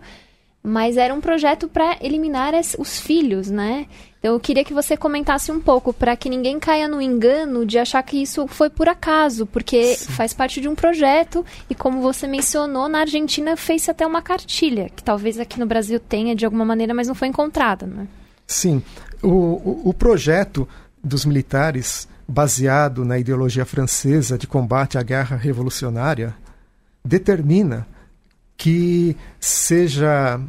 [0.62, 3.88] mas era um projeto para eliminar os filhos, né?
[4.24, 8.02] Eu queria que você comentasse um pouco para que ninguém caia no engano de achar
[8.04, 10.14] que isso foi por acaso, porque Sim.
[10.14, 14.90] faz parte de um projeto e como você mencionou, na Argentina fez até uma cartilha,
[14.96, 18.08] que talvez aqui no Brasil tenha de alguma maneira, mas não foi encontrada, né?
[18.48, 18.82] Sim,
[19.22, 20.66] o, o, o projeto
[21.04, 26.34] dos militares baseado na ideologia francesa de combate à guerra revolucionária
[27.04, 27.86] determina
[28.56, 30.40] que seja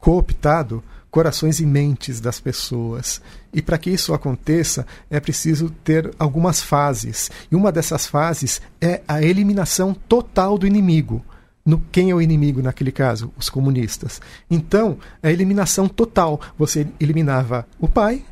[0.00, 3.20] cooptado corações e mentes das pessoas.
[3.52, 7.30] E para que isso aconteça, é preciso ter algumas fases.
[7.50, 11.24] E uma dessas fases é a eliminação total do inimigo.
[11.64, 13.32] No, quem é o inimigo naquele caso?
[13.36, 14.20] Os comunistas.
[14.50, 16.40] Então, a eliminação total.
[16.58, 18.24] Você eliminava o pai,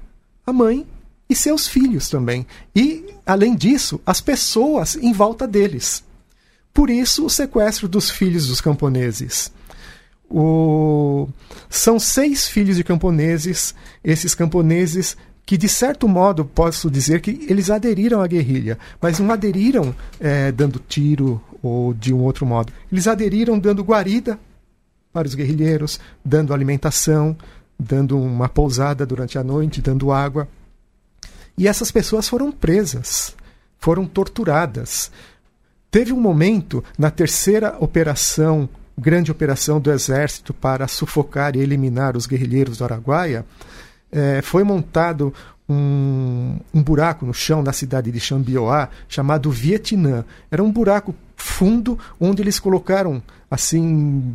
[0.46, 0.86] a mãe
[1.28, 2.46] e seus filhos também.
[2.74, 6.02] E, além disso, as pessoas em volta deles.
[6.72, 9.52] Por isso, o sequestro dos filhos dos camponeses.
[10.30, 11.28] O...
[11.70, 17.70] São seis filhos de camponeses, esses camponeses que, de certo modo, posso dizer que eles
[17.70, 22.72] aderiram à guerrilha, mas não aderiram é, dando tiro ou de um outro modo.
[22.92, 24.38] Eles aderiram dando guarida
[25.12, 27.34] para os guerrilheiros, dando alimentação,
[27.78, 30.46] dando uma pousada durante a noite, dando água.
[31.56, 33.34] E essas pessoas foram presas,
[33.78, 35.10] foram torturadas.
[35.90, 42.26] Teve um momento na terceira operação grande operação do exército para sufocar e eliminar os
[42.26, 43.44] guerrilheiros do Araguaia,
[44.11, 45.32] é, foi montado
[45.68, 50.24] um, um, buraco no chão na cidade de Xambioá chamado Vietnã.
[50.50, 54.34] Era um buraco fundo onde eles colocaram assim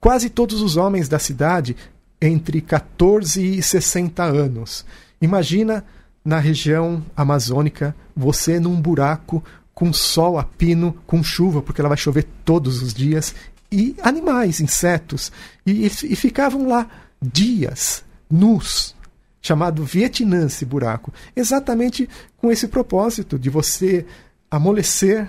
[0.00, 1.76] quase todos os homens da cidade
[2.20, 4.84] entre 14 e 60 anos.
[5.20, 5.84] Imagina
[6.24, 11.98] na região amazônica você num buraco com sol a pino, com chuva, porque ela vai
[11.98, 13.34] chover todos os dias,
[13.74, 15.32] e animais, insetos,
[15.66, 16.88] e, e ficavam lá
[17.20, 18.94] dias, nus,
[19.42, 24.06] chamado Vietnã esse buraco, exatamente com esse propósito de você
[24.48, 25.28] amolecer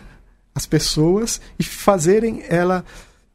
[0.53, 2.86] as pessoas e fazerem ela,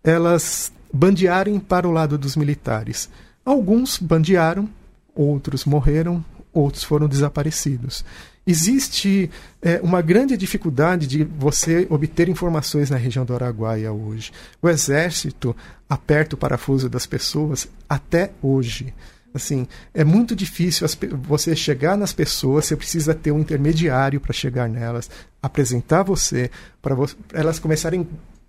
[0.04, 3.10] elas bandearem para o lado dos militares.
[3.44, 4.70] Alguns bandearam,
[5.12, 8.04] outros morreram, outros foram desaparecidos
[8.50, 9.30] existe
[9.62, 14.32] é, uma grande dificuldade de você obter informações na região do Araguaia hoje.
[14.60, 15.54] O exército
[15.88, 18.92] aperta o parafuso das pessoas até hoje.
[19.32, 24.32] Assim, é muito difícil as, você chegar nas pessoas, você precisa ter um intermediário para
[24.32, 25.08] chegar nelas,
[25.40, 26.50] apresentar você,
[26.82, 26.96] para
[27.32, 28.06] elas começarem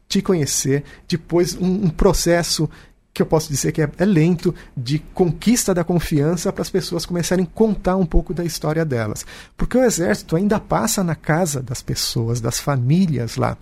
[0.07, 2.69] te conhecer, depois um, um processo
[3.13, 7.05] que eu posso dizer que é, é lento de conquista da confiança para as pessoas
[7.05, 9.25] começarem a contar um pouco da história delas.
[9.57, 13.57] Porque o exército ainda passa na casa das pessoas, das famílias lá.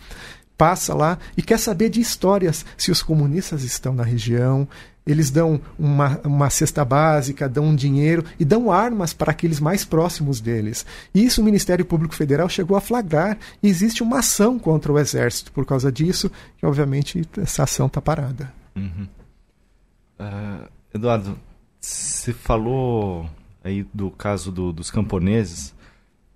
[0.57, 4.67] passa lá e quer saber de histórias, se os comunistas estão na região,
[5.07, 9.83] eles dão uma, uma cesta básica, dão um dinheiro e dão armas para aqueles mais
[9.83, 10.85] próximos deles.
[11.15, 14.99] E isso o Ministério Público Federal chegou a flagrar e existe uma ação contra o
[14.99, 16.29] Exército por causa disso,
[16.62, 18.53] e obviamente essa ação está parada.
[18.75, 19.07] Uhum.
[20.19, 21.39] Uh, Eduardo,
[21.79, 23.29] você falou
[23.63, 25.73] aí do caso do, dos camponeses,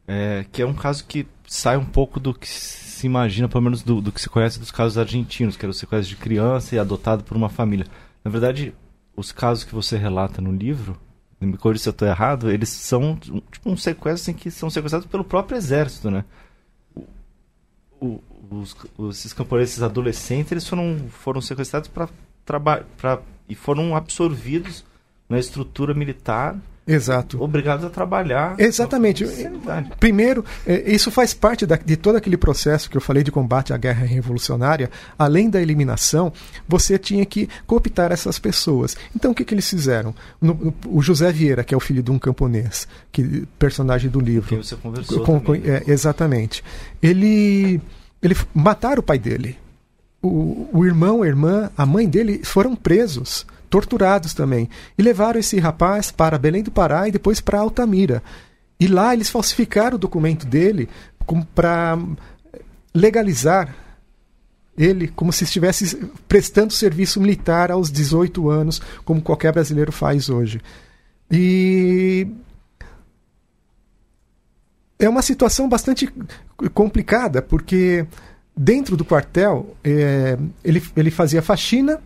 [0.07, 3.83] é, que é um caso que sai um pouco do que se imagina, pelo menos
[3.83, 6.79] do, do que se conhece dos casos argentinos, que era o sequestro de criança e
[6.79, 7.85] adotado por uma família.
[8.23, 8.73] Na verdade,
[9.15, 10.97] os casos que você relata no livro,
[11.39, 15.07] me corrija se eu estou errado, eles são tipo um sequestro em que são sequestrados
[15.07, 16.23] pelo próprio exército, né?
[17.99, 18.75] O, os,
[19.09, 24.83] esses camponeses adolescentes, eles foram, foram sequestrados para e foram absorvidos
[25.29, 27.41] na estrutura militar Exato.
[27.41, 28.55] Obrigados a trabalhar.
[28.59, 29.25] Exatamente.
[29.99, 33.77] Primeiro, é, isso faz parte de todo aquele processo que eu falei de combate à
[33.77, 34.91] guerra revolucionária.
[35.17, 36.33] Além da eliminação,
[36.67, 38.97] você tinha que cooptar essas pessoas.
[39.15, 40.13] Então, o que, que eles fizeram?
[40.85, 44.49] O José Vieira, que é o filho de um camponês, que personagem do livro.
[44.49, 45.23] Quem você conversou.
[45.23, 46.63] Com, com, é, exatamente.
[47.01, 47.79] Ele,
[48.21, 49.57] ele mataram o pai dele.
[50.23, 54.69] O, o irmão, a irmã, a mãe dele foram presos torturados também.
[54.97, 58.23] E levaram esse rapaz para Belém do Pará e depois para Altamira.
[58.79, 60.89] E lá eles falsificaram o documento dele
[61.53, 61.97] para
[62.93, 63.75] legalizar
[64.77, 65.95] ele como se estivesse
[66.27, 70.61] prestando serviço militar aos 18 anos, como qualquer brasileiro faz hoje.
[71.31, 72.27] E
[74.99, 76.11] é uma situação bastante
[76.73, 78.05] complicada, porque
[78.55, 81.99] dentro do quartel é, ele, ele fazia faxina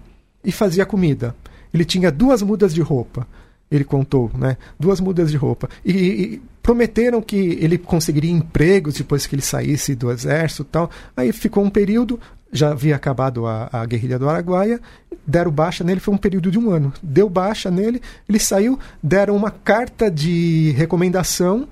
[0.44, 1.36] e fazia comida.
[1.74, 3.28] Ele tinha duas mudas de roupa.
[3.70, 4.56] Ele contou, né?
[4.80, 5.70] Duas mudas de roupa.
[5.84, 10.90] E, e prometeram que ele conseguiria empregos depois que ele saísse do exército tal.
[11.16, 12.20] Aí ficou um período,
[12.52, 14.80] já havia acabado a, a guerrilha do Araguaia,
[15.26, 16.94] deram baixa nele, foi um período de um ano.
[17.04, 21.68] Deu baixa nele, ele saiu, deram uma carta de recomendação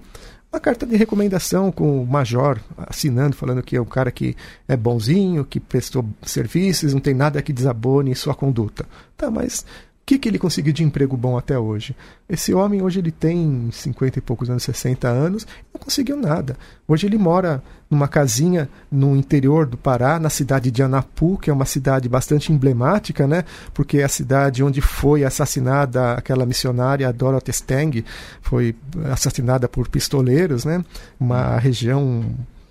[0.56, 4.36] uma carta de recomendação com o major assinando, falando que é um cara que
[4.68, 8.86] é bonzinho, que prestou serviços, não tem nada que desabone em sua conduta.
[9.18, 9.66] Tá, mas
[10.06, 11.96] que, que ele conseguiu de emprego bom até hoje?
[12.30, 16.56] Esse homem hoje ele tem 50 e poucos anos, 60 anos, não conseguiu nada.
[16.88, 21.54] Hoje ele mora numa casinha no interior do Pará, na cidade de Anapu, que é
[21.54, 23.46] uma cidade bastante emblemática, né?
[23.74, 28.06] Porque é a cidade onde foi assassinada aquela missionária Dorothy Stang,
[28.42, 28.76] foi
[29.12, 30.86] assassinada por pistoleiros, né?
[31.20, 32.24] Uma região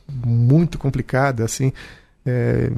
[0.09, 1.73] muito complicada, assim.
[2.25, 2.71] É,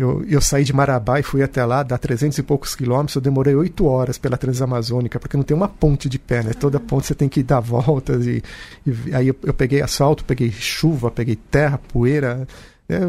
[0.00, 3.20] eu, eu saí de Marabá e fui até lá, dá 300 e poucos quilômetros, eu
[3.20, 6.52] demorei 8 horas pela Transamazônica, porque não tem uma ponte de pé, né?
[6.52, 8.42] Toda ponte você tem que dar voltas e,
[8.86, 12.46] e aí eu, eu peguei asfalto, peguei chuva, peguei terra, poeira,
[12.90, 13.00] é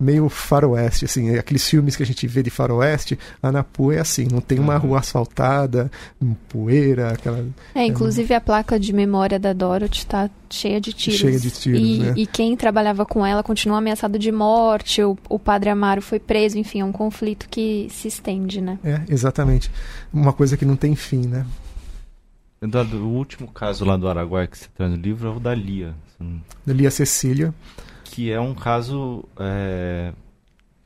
[0.00, 4.40] meio faroeste, assim, aqueles filmes que a gente vê de faroeste, Anapu é assim, não
[4.40, 5.90] tem uma rua asfaltada,
[6.48, 7.46] poeira, aquela...
[7.74, 11.20] É, inclusive é, a placa de memória da Dorothy está cheia de tiros.
[11.20, 12.14] Cheia de tiros, e, né?
[12.16, 16.58] e quem trabalhava com ela continua ameaçado de morte, o, o padre Amaro foi preso,
[16.58, 18.78] enfim, é um conflito que se estende, né?
[18.82, 19.70] É, exatamente.
[20.12, 21.46] Uma coisa que não tem fim, né?
[22.60, 25.54] Eduardo, o último caso lá do Araguaia que você traz no livro é o da
[25.54, 25.94] Lia.
[26.64, 27.52] Da Lia Cecília
[28.12, 29.24] que é um caso.
[29.38, 30.12] É...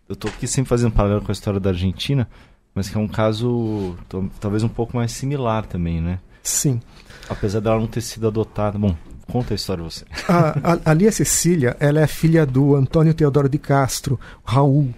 [0.09, 2.29] Eu estou aqui sempre fazendo paralelo com a história da Argentina,
[2.73, 3.97] mas que é um caso
[4.41, 6.21] talvez um pouco mais similar também, né?
[6.45, 6.81] Sim.
[7.29, 8.79] Apesar dela não ter sido adotada.
[8.79, 10.05] Bom, conta a história você.
[10.29, 14.95] A, a, a Lia Cecília, ela é filha do Antônio Teodoro de Castro, Raul.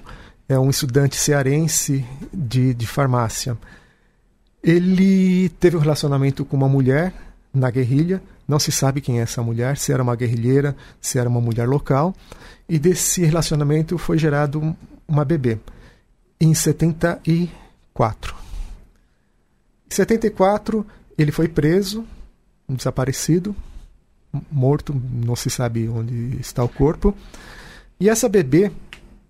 [0.47, 3.57] É um estudante cearense de, de farmácia.
[4.63, 7.15] Ele teve um relacionamento com uma mulher
[7.55, 11.29] na guerrilha, não se sabe quem é essa mulher, se era uma guerrilheira, se era
[11.29, 12.15] uma mulher local.
[12.67, 14.75] E desse relacionamento foi gerado
[15.07, 15.59] uma bebê.
[16.41, 18.35] Em 74.
[19.91, 20.87] Em 74,
[21.19, 22.07] ele foi preso,
[22.67, 23.55] desaparecido,
[24.51, 27.15] morto, não se sabe onde está o corpo.
[28.01, 28.73] E essa bebê,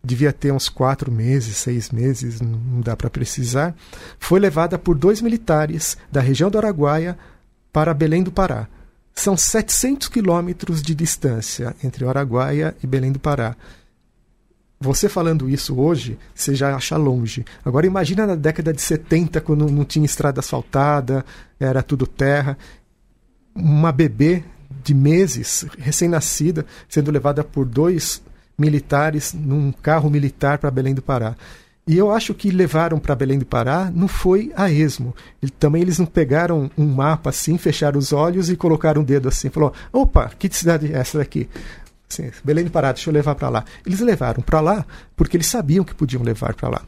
[0.02, 3.74] devia ter uns quatro meses, seis meses, não dá para precisar,
[4.18, 7.18] foi levada por dois militares da região do Araguaia
[7.72, 8.68] para Belém do Pará.
[9.18, 13.56] São 700 quilômetros de distância entre Araguaia e Belém do Pará.
[14.78, 17.44] Você falando isso hoje, você já acha longe.
[17.64, 21.24] Agora imagina na década de 70, quando não tinha estrada asfaltada,
[21.58, 22.56] era tudo terra.
[23.52, 24.44] Uma bebê
[24.84, 28.22] de meses, recém-nascida, sendo levada por dois
[28.56, 31.34] militares num carro militar para Belém do Pará.
[31.88, 35.16] E eu acho que levaram para Belém do Pará não foi a esmo.
[35.42, 39.06] Ele, também eles não pegaram um mapa assim, fecharam os olhos e colocaram o um
[39.06, 41.48] dedo assim, falou: "Opa, que cidade é essa daqui?"
[42.06, 43.64] Sim, Belém do Pará, deixa eu levar para lá.
[43.86, 44.84] Eles levaram para lá
[45.16, 46.82] porque eles sabiam que podiam levar para lá.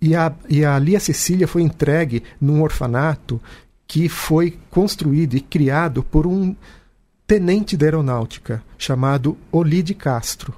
[0.00, 3.38] E a, e a Lia Cecília foi entregue num orfanato
[3.86, 6.56] que foi construído e criado por um
[7.26, 10.54] tenente da aeronáutica chamado Olide Castro.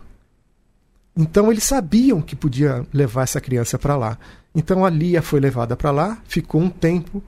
[1.20, 4.16] Então eles sabiam que podia levar essa criança para lá.
[4.54, 7.22] Então a Lia foi levada para lá, ficou um tempo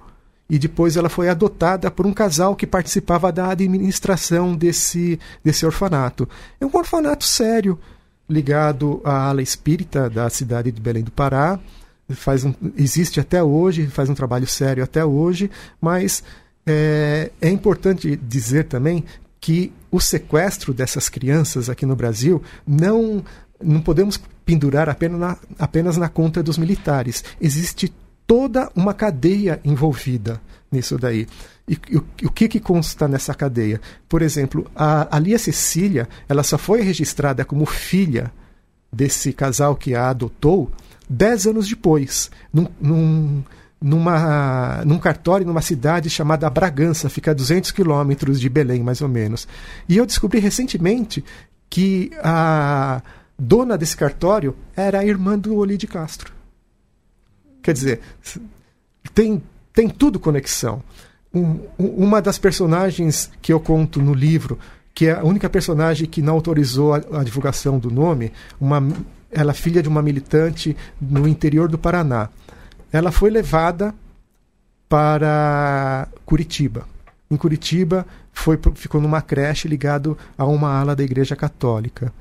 [0.49, 6.26] e depois ela foi adotada por um casal que participava da administração desse, desse orfanato.
[6.59, 7.78] É um orfanato sério,
[8.28, 11.61] ligado à ala espírita da cidade de Belém do Pará.
[12.12, 16.24] Faz um, existe até hoje, faz um trabalho sério até hoje, mas
[16.66, 19.05] é, é importante dizer também
[19.38, 23.22] que o sequestro dessas crianças aqui no Brasil não
[23.62, 27.24] não podemos pendurar apenas na, apenas na conta dos militares.
[27.40, 27.92] Existe
[28.26, 30.40] toda uma cadeia envolvida
[30.70, 31.26] nisso daí.
[31.68, 33.80] E, e o, o que, que consta nessa cadeia?
[34.08, 38.32] Por exemplo, a, a Lia Cecília ela só foi registrada como filha
[38.92, 40.70] desse casal que a adotou
[41.08, 43.42] dez anos depois, num, num,
[43.80, 49.08] numa, num cartório numa cidade chamada Bragança, fica a 200 quilômetros de Belém, mais ou
[49.08, 49.46] menos.
[49.88, 51.24] E eu descobri recentemente
[51.68, 53.02] que a
[53.39, 56.33] dona desse cartório era a irmã do Oli de Castro.
[57.62, 58.01] Quer dizer,
[59.14, 60.83] tem, tem tudo conexão.
[61.33, 64.59] Um, uma das personagens que eu conto no livro,
[64.95, 68.83] que é a única personagem que não autorizou a, a divulgação do nome, uma,
[69.30, 72.28] ela é filha de uma militante no interior do Paraná.
[72.93, 73.95] Ela foi levada
[74.89, 76.87] para Curitiba.
[77.30, 82.12] Em Curitiba, foi, ficou numa creche ligado a uma ala da Igreja Católica.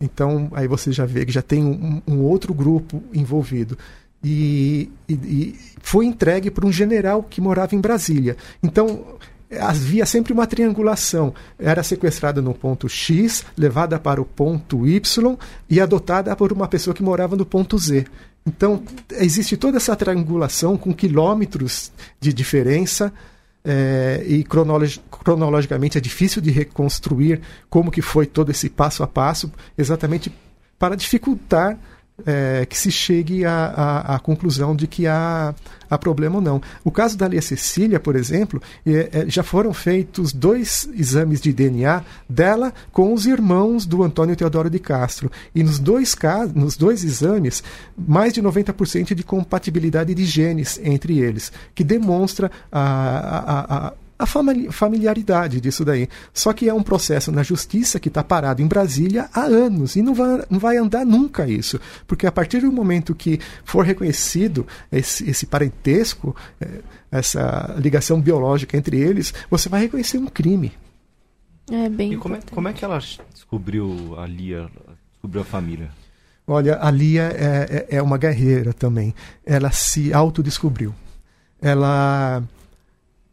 [0.00, 3.78] Então, aí você já vê que já tem um, um outro grupo envolvido.
[4.22, 8.36] E, e, e foi entregue para um general que morava em Brasília.
[8.62, 9.16] Então,
[9.60, 11.32] havia sempre uma triangulação.
[11.58, 15.36] Era sequestrada no ponto X, levada para o ponto Y
[15.68, 18.06] e adotada por uma pessoa que morava no ponto Z.
[18.46, 18.82] Então,
[19.12, 21.90] existe toda essa triangulação com quilômetros
[22.20, 23.12] de diferença
[23.66, 29.08] é, e cronolog cronologicamente é difícil de reconstruir como que foi todo esse passo a
[29.08, 30.32] passo, exatamente
[30.78, 31.76] para dificultar
[32.24, 35.54] é, que se chegue à, conclusão de que há,
[35.88, 36.62] há problema ou não.
[36.84, 41.52] O caso da Lia Cecília, por exemplo, é, é, já foram feitos dois exames de
[41.52, 45.30] DNA dela com os irmãos do Antônio Teodoro de Castro.
[45.54, 47.62] E nos dois, casos, nos dois exames,
[47.96, 54.26] mais de 90% de compatibilidade de genes entre eles, que demonstra a, a, a a
[54.26, 56.08] familiaridade disso daí.
[56.32, 60.02] Só que é um processo na justiça que está parado em Brasília há anos e
[60.02, 61.78] não vai, não vai andar nunca isso.
[62.06, 68.76] Porque a partir do momento que for reconhecido esse, esse parentesco, é, essa ligação biológica
[68.76, 70.72] entre eles, você vai reconhecer um crime.
[71.70, 72.12] É bem.
[72.12, 72.98] E como é, como é que ela
[73.32, 74.68] descobriu a Lia,
[75.12, 75.90] descobriu a família?
[76.46, 79.14] Olha, a Lia é, é, é uma guerreira também.
[79.44, 80.94] Ela se autodescobriu.
[81.60, 82.42] Ela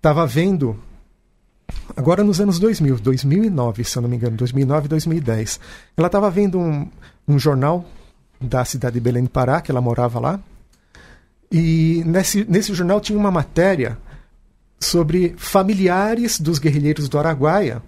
[0.03, 0.77] estava vendo
[1.95, 5.61] agora nos anos 2000, 2009, se eu não me engano, 2009 2010.
[5.95, 6.89] Ela estava vendo um,
[7.25, 7.85] um jornal
[8.39, 10.41] da cidade de Belém do Pará, que ela morava lá,
[11.49, 13.97] e nesse, nesse jornal tinha uma matéria
[14.77, 17.81] sobre familiares dos guerrilheiros do Araguaia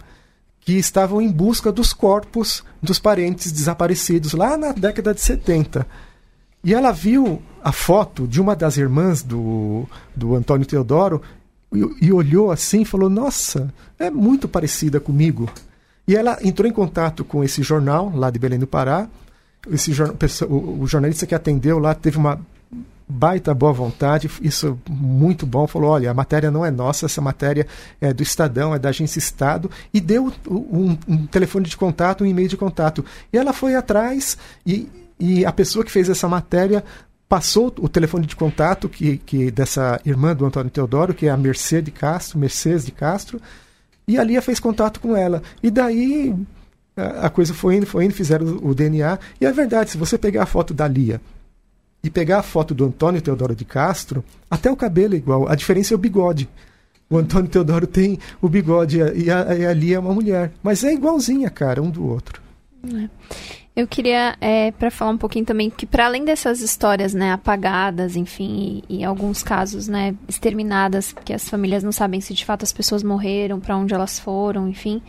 [0.61, 5.85] que estavam em busca dos corpos dos parentes desaparecidos lá na década de 70.
[6.63, 9.85] E ela viu a foto de uma das irmãs do,
[10.15, 11.21] do Antônio Teodoro
[12.01, 15.49] e, olhou assim e falou: Nossa, é muito parecida comigo.
[16.07, 19.07] E ela entrou em contato com esse jornal lá de Belém do Pará.
[19.71, 19.91] Esse
[20.47, 22.39] o jornalista que atendeu lá teve uma
[23.07, 25.67] baita boa vontade, isso muito bom.
[25.67, 27.67] Falou: olha, a matéria não é nossa, essa matéria
[27.99, 32.27] é do Estadão, é da agência Estado, e deu um, um telefone de contato, um
[32.27, 33.03] e-mail de contato.
[33.31, 34.87] E ela foi atrás e,
[35.19, 36.83] e a pessoa que fez essa matéria
[37.35, 41.35] passou o telefone de contato que, que dessa irmã do Antônio Teodoro, que é a
[41.35, 43.41] Mercedes de Castro, Mercedes de Castro,
[44.07, 45.43] e a Lia fez contato com ela.
[45.61, 46.33] E daí
[46.95, 49.19] a coisa foi indo, foi indo, fizeram o DNA.
[49.41, 51.19] E é verdade, se você pegar a foto da Lia
[52.01, 55.49] e pegar a foto do Antônio Teodoro de Castro, até o cabelo é igual.
[55.49, 56.47] A diferença é o bigode.
[57.09, 60.53] O Antônio Teodoro tem o bigode e a, e a Lia é uma mulher.
[60.63, 62.41] Mas é igualzinha, cara, um do outro.
[62.85, 63.09] É.
[63.75, 68.15] Eu queria, é, para falar um pouquinho também, que para além dessas histórias, né, apagadas,
[68.15, 72.63] enfim, e, em alguns casos, né, exterminadas, porque as famílias não sabem se de fato
[72.63, 75.01] as pessoas morreram, para onde elas foram, enfim,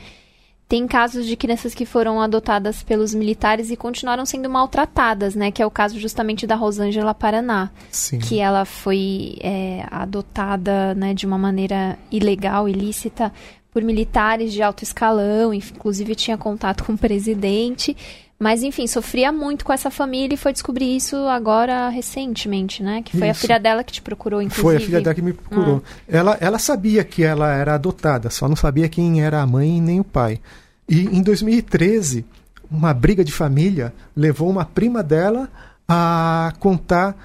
[0.69, 5.63] tem casos de crianças que foram adotadas pelos militares e continuaram sendo maltratadas, né, que
[5.63, 8.19] é o caso justamente da Rosângela Paraná, Sim.
[8.19, 13.33] que ela foi é, adotada, né, de uma maneira ilegal, ilícita,
[13.71, 17.97] por militares de alto escalão, inclusive tinha contato com o presidente.
[18.39, 23.01] Mas, enfim, sofria muito com essa família e foi descobrir isso agora recentemente, né?
[23.03, 23.39] Que foi isso.
[23.39, 24.63] a filha dela que te procurou, inclusive.
[24.63, 25.83] Foi a filha dela que me procurou.
[25.87, 26.01] Ah.
[26.07, 30.01] Ela, ela sabia que ela era adotada, só não sabia quem era a mãe nem
[30.01, 30.39] o pai.
[30.87, 32.27] E em 2013,
[32.71, 35.49] uma briga de família levou uma prima dela
[35.89, 37.17] a contar,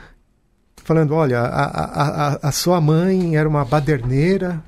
[0.77, 4.63] falando: olha, a, a, a, a sua mãe era uma baderneira,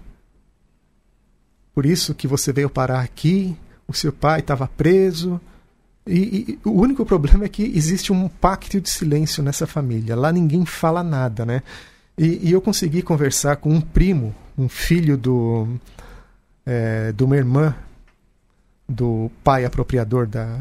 [1.73, 3.55] por isso que você veio parar aqui,
[3.87, 5.39] o seu pai estava preso
[6.05, 10.15] e, e, o único problema é que existe um pacto de silêncio nessa família.
[10.15, 11.63] Lá ninguém fala nada, né?
[12.17, 15.67] E, e eu consegui conversar com um primo, um filho do,
[16.65, 17.75] é, de uma irmã
[18.87, 20.59] do pai apropriador da,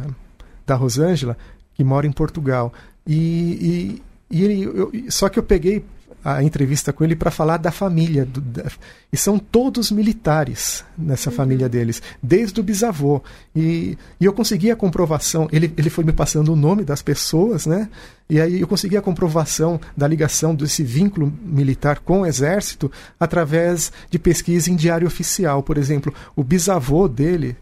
[0.65, 1.37] da Rosângela,
[1.75, 2.73] que mora em Portugal.
[3.07, 5.85] E, e, e ele, eu, só que eu peguei
[6.25, 8.25] a entrevista com ele para falar da família.
[8.25, 8.65] Do, da,
[9.13, 11.37] e são todos militares nessa uhum.
[11.37, 13.23] família deles, desde o bisavô.
[13.55, 17.67] E, e eu consegui a comprovação, ele, ele foi me passando o nome das pessoas,
[17.67, 17.89] né?
[18.31, 23.93] E aí eu consegui a comprovação da ligação desse vínculo militar com o exército através
[24.11, 25.63] de pesquisa em diário oficial.
[25.63, 27.57] Por exemplo, o bisavô dele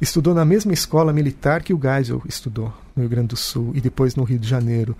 [0.00, 3.80] estudou na mesma escola militar que o Geisel estudou no Rio Grande do Sul e
[3.80, 4.96] depois no Rio de Janeiro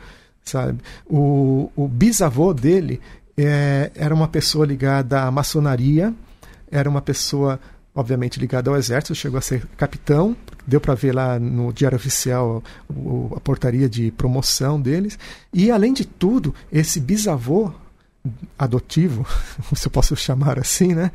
[0.47, 0.78] sabe?
[1.07, 3.01] O, o bisavô dele
[3.36, 6.14] é, era uma pessoa ligada à maçonaria,
[6.70, 7.61] era uma pessoa,
[7.94, 10.36] obviamente, ligada ao exército, chegou a ser capitão,
[10.66, 15.18] deu para ver lá no Diário Oficial o, a portaria de promoção deles.
[15.53, 17.72] E, além de tudo, esse bisavô
[18.59, 19.26] adotivo,
[19.74, 21.11] se eu posso chamar assim, né?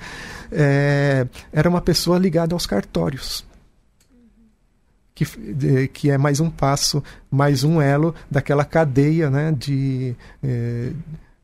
[0.52, 3.44] É, era uma pessoa ligada aos cartórios
[5.26, 10.92] que, que é mais um passo, mais um elo daquela cadeia né, de, eh,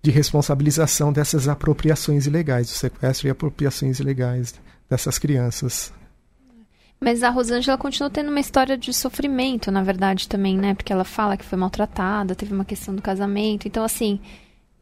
[0.01, 4.55] de responsabilização dessas apropriações ilegais, do sequestro e apropriações ilegais
[4.89, 5.93] dessas crianças.
[6.99, 10.73] Mas a Rosângela continua tendo uma história de sofrimento, na verdade, também, né?
[10.73, 13.67] Porque ela fala que foi maltratada, teve uma questão do casamento.
[13.67, 14.19] Então, assim,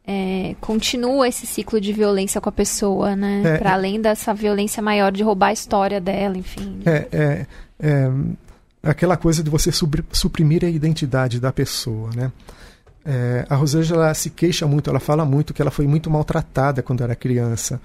[0.06, 3.42] é, continua esse ciclo de violência com a pessoa, né?
[3.44, 6.80] É, Para além dessa violência maior de roubar a história dela, enfim.
[6.86, 7.46] É, é,
[7.78, 8.10] é
[8.90, 9.70] aquela coisa de você
[10.12, 12.32] suprimir a identidade da pessoa, né?
[13.04, 17.04] É, a Rosângela se queixa muito, ela fala muito que ela foi muito maltratada quando
[17.04, 17.80] era criança,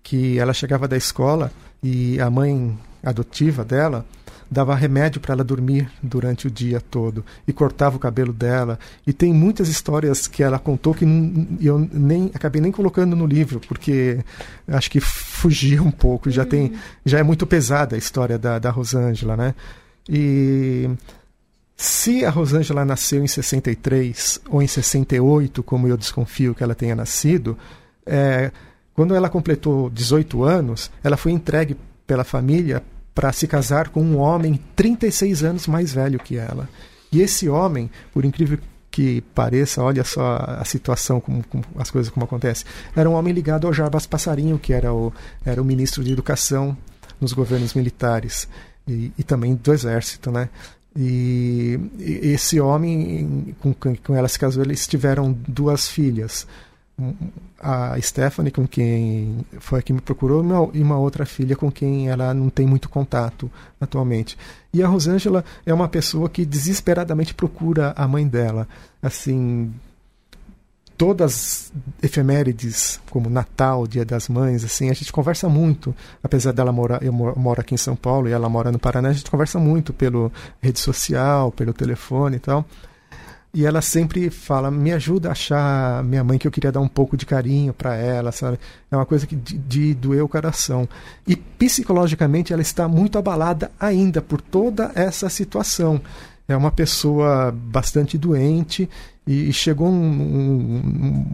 [0.00, 1.50] que ela chegava da escola
[1.82, 4.06] e a mãe adotiva dela
[4.50, 8.78] dava remédio para ela dormir durante o dia todo e cortava o cabelo dela.
[9.06, 11.04] E tem muitas histórias que ela contou que
[11.60, 14.18] eu nem acabei nem colocando no livro porque
[14.66, 16.30] acho que fugia um pouco.
[16.30, 16.72] Já tem,
[17.04, 19.54] já é muito pesada a história da, da Rosângela, né?
[20.12, 20.90] E
[21.76, 26.96] se a Rosângela nasceu em 63 ou em 68, como eu desconfio que ela tenha
[26.96, 27.56] nascido,
[28.04, 28.50] é,
[28.92, 31.76] quando ela completou 18 anos, ela foi entregue
[32.08, 32.82] pela família
[33.14, 36.68] para se casar com um homem 36 anos mais velho que ela.
[37.12, 38.58] E esse homem, por incrível
[38.90, 43.32] que pareça, olha só a situação, como, como, as coisas como acontecem, era um homem
[43.32, 45.12] ligado ao Jarbas Passarinho, que era o,
[45.44, 46.76] era o ministro de Educação
[47.20, 48.48] nos governos militares
[48.90, 50.48] e, e também do exército, né?
[50.96, 56.46] E, e esse homem com, com ela se casou, eles tiveram duas filhas.
[57.58, 62.10] A Stephanie, com quem foi a que me procurou, e uma outra filha com quem
[62.10, 64.36] ela não tem muito contato atualmente.
[64.72, 68.68] E a Rosângela é uma pessoa que desesperadamente procura a mãe dela.
[69.02, 69.72] Assim,
[71.00, 71.72] todas
[72.02, 77.10] efemérides, como Natal, Dia das Mães, assim, a gente conversa muito, apesar dela morar, eu
[77.10, 80.30] moro aqui em São Paulo e ela mora no Paraná, a gente conversa muito pelo
[80.60, 82.66] rede social, pelo telefone e tal.
[83.54, 86.86] E ela sempre fala, me ajuda a achar minha mãe que eu queria dar um
[86.86, 88.60] pouco de carinho para ela, sabe?
[88.90, 90.86] É uma coisa que de, de doer o coração.
[91.26, 96.02] E psicologicamente ela está muito abalada ainda por toda essa situação
[96.52, 98.88] é uma pessoa bastante doente
[99.32, 101.26] e, chegou um, um, um,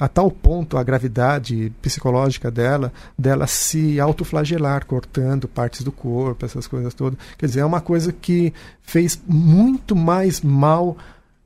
[0.00, 6.66] a tal ponto a gravidade psicológica dela, dela se autoflagelar, cortando partes do corpo, essas
[6.66, 7.18] coisas todas.
[7.36, 10.96] Quer dizer, é uma coisa que fez muito mais mal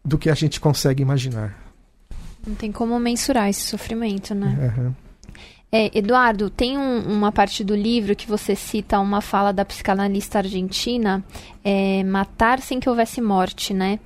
[0.04, 1.58] do que a gente consegue imaginar.
[2.46, 4.72] Não tem como mensurar esse sofrimento, né?
[4.76, 4.94] Uhum.
[5.72, 10.38] É, Eduardo, tem um, uma parte do livro que você cita uma fala da psicanalista
[10.38, 11.22] argentina,
[11.64, 14.00] é, matar sem que houvesse morte, né?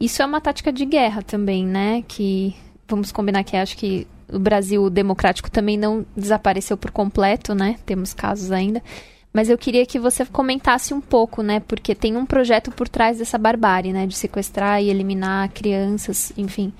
[0.00, 2.02] Isso é uma tática de guerra também, né?
[2.08, 2.56] Que
[2.88, 7.76] vamos combinar que acho que o Brasil democrático também não desapareceu por completo, né?
[7.84, 8.82] Temos casos ainda.
[9.32, 11.60] Mas eu queria que você comentasse um pouco, né?
[11.60, 14.06] Porque tem um projeto por trás dessa barbárie, né?
[14.06, 16.72] De sequestrar e eliminar crianças, enfim.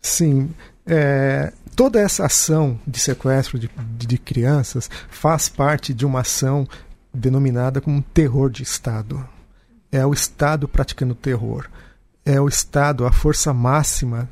[0.00, 0.50] Sim.
[0.86, 6.68] É, toda essa ação de sequestro de, de crianças faz parte de uma ação
[7.12, 9.26] denominada como terror de Estado.
[9.90, 11.68] É o Estado praticando terror.
[12.24, 14.28] É o Estado, a força máxima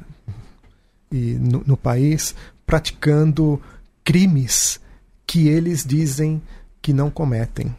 [1.11, 2.35] e, no, no país,
[2.65, 3.61] praticando
[4.05, 4.81] crimes
[5.27, 6.43] que eles dizem
[6.81, 7.75] que não cometem,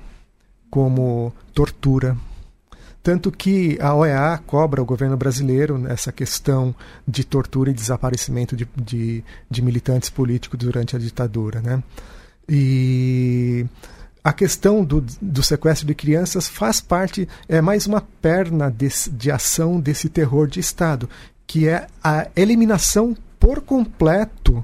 [0.70, 2.18] como tortura,
[3.04, 6.74] tanto que a OEA cobra o governo brasileiro nessa questão
[7.06, 11.60] de tortura e desaparecimento de, de, de militantes políticos durante a ditadura.
[11.60, 11.84] Né?
[12.48, 13.66] E
[14.24, 19.30] a questão do, do, sequestro de crianças faz parte, é mais uma perna de, de
[19.30, 21.10] ação desse terror de Estado,
[21.46, 24.64] que é a eliminação por completo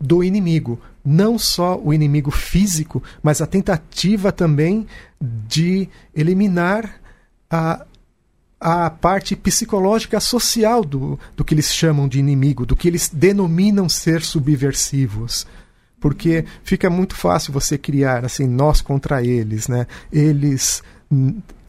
[0.00, 0.80] do inimigo.
[1.04, 4.86] Não só o inimigo físico, mas a tentativa também
[5.20, 7.00] de eliminar
[7.50, 7.84] a,
[8.58, 13.90] a parte psicológica social do, do que eles chamam de inimigo, do que eles denominam
[13.90, 15.46] ser subversivos.
[16.00, 19.86] Porque fica muito fácil você criar assim, nós contra eles, né?
[20.10, 20.82] Eles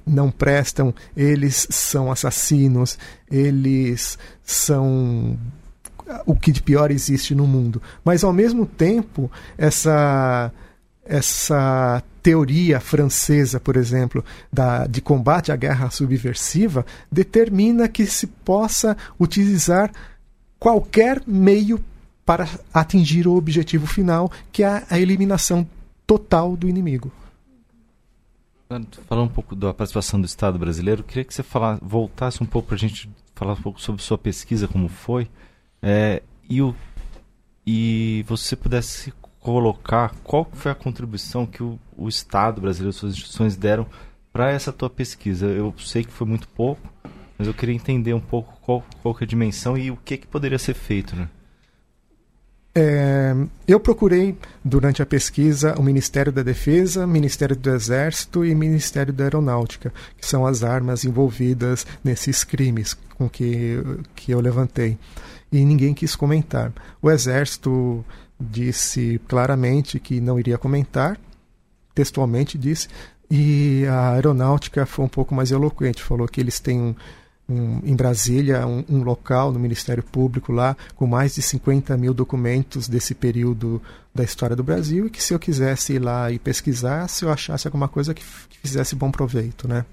[0.06, 2.98] não prestam, eles são assassinos,
[3.30, 5.38] eles são
[6.26, 7.82] o que de pior existe no mundo.
[8.04, 10.52] Mas ao mesmo tempo, essa
[11.04, 14.24] essa teoria francesa, por exemplo,
[14.54, 19.92] da, de combate à guerra subversiva, determina que se possa utilizar
[20.60, 21.84] qualquer meio
[22.32, 25.68] para atingir o objetivo final, que é a eliminação
[26.08, 27.12] total do inimigo.
[29.10, 31.44] Falando um pouco da participação do Estado brasileiro, queria que você
[31.82, 35.30] voltasse um pouco para a gente falar um pouco sobre sua pesquisa, como foi,
[35.82, 36.74] é, e, o,
[37.68, 43.58] e você pudesse colocar qual foi a contribuição que o, o Estado brasileiro, suas instituições
[43.58, 43.86] deram
[44.32, 45.48] para essa tua pesquisa.
[45.48, 46.82] Eu sei que foi muito pouco,
[47.38, 50.28] mas eu queria entender um pouco qual, qual é a dimensão e o que, que
[50.28, 51.28] poderia ser feito, né?
[52.74, 53.36] É,
[53.68, 59.26] eu procurei, durante a pesquisa, o Ministério da Defesa, Ministério do Exército e Ministério da
[59.26, 63.78] Aeronáutica, que são as armas envolvidas nesses crimes com que,
[64.16, 64.98] que eu levantei.
[65.52, 66.72] E ninguém quis comentar.
[67.02, 68.06] O Exército
[68.40, 71.20] disse claramente que não iria comentar,
[71.94, 72.88] textualmente disse,
[73.30, 76.96] e a aeronáutica foi um pouco mais eloquente, falou que eles têm um,
[77.52, 82.14] um, em Brasília um, um, local no Ministério Público lá com mais de 50 mil
[82.14, 83.82] documentos desse período
[84.14, 87.32] da história do Brasil e que se eu quisesse ir lá e pesquisar, se eu
[87.32, 89.86] achasse alguma coisa que, que fizesse bom proveito, né?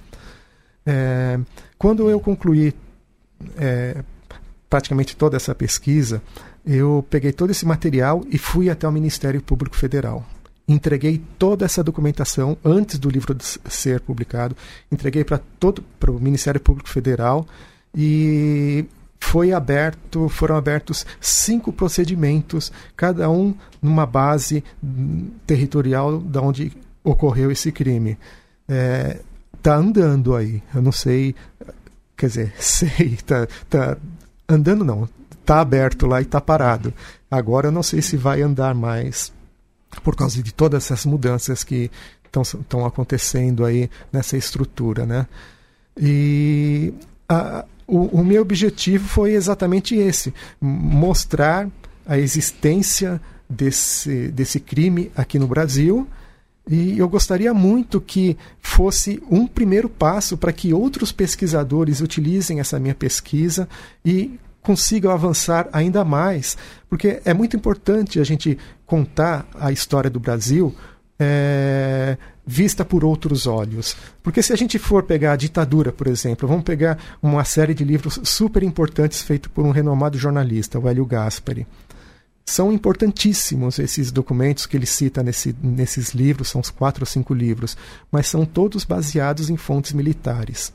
[0.87, 1.39] É,
[1.77, 2.75] quando eu concluí
[3.57, 4.03] é,
[4.71, 6.23] praticamente toda essa pesquisa,
[6.65, 10.25] eu peguei todo esse material e fui até o Ministério Público Federal.
[10.69, 14.55] Entreguei toda essa documentação antes do livro ser publicado,
[14.93, 17.47] entreguei para todo para o Ministério Público Federal
[17.95, 18.85] e
[19.19, 24.63] foi aberto, foram abertos cinco procedimentos, cada um numa base
[25.47, 28.19] territorial da onde ocorreu esse crime.
[28.69, 29.21] É,
[29.63, 31.35] tá andando aí, eu não sei,
[32.17, 33.97] quer dizer, sei, tá, tá
[34.47, 35.09] andando não,
[35.41, 36.93] está aberto lá e está parado.
[37.31, 39.33] Agora eu não sei se vai andar mais
[40.03, 41.91] por causa de todas essas mudanças que
[42.25, 45.27] estão acontecendo aí nessa estrutura, né?
[45.97, 46.93] E
[47.29, 51.69] a, o, o meu objetivo foi exatamente esse: mostrar
[52.07, 56.07] a existência desse, desse crime aqui no Brasil.
[56.71, 62.79] E eu gostaria muito que fosse um primeiro passo para que outros pesquisadores utilizem essa
[62.79, 63.67] minha pesquisa
[64.05, 66.59] e consigam avançar ainda mais,
[66.91, 68.59] porque é muito importante a gente
[68.89, 70.75] contar a história do Brasil
[71.21, 72.17] é,
[72.47, 73.95] vista por outros olhos.
[74.23, 77.85] Porque se a gente for pegar a ditadura, por exemplo, vamos pegar uma série de
[77.85, 81.67] livros super importantes feito por um renomado jornalista, o Hélio Gaspari.
[82.49, 87.35] São importantíssimos esses documentos que ele cita nesse, nesses livros, são uns quatro ou cinco
[87.35, 87.77] livros,
[88.11, 90.73] mas são todos baseados em fontes militares.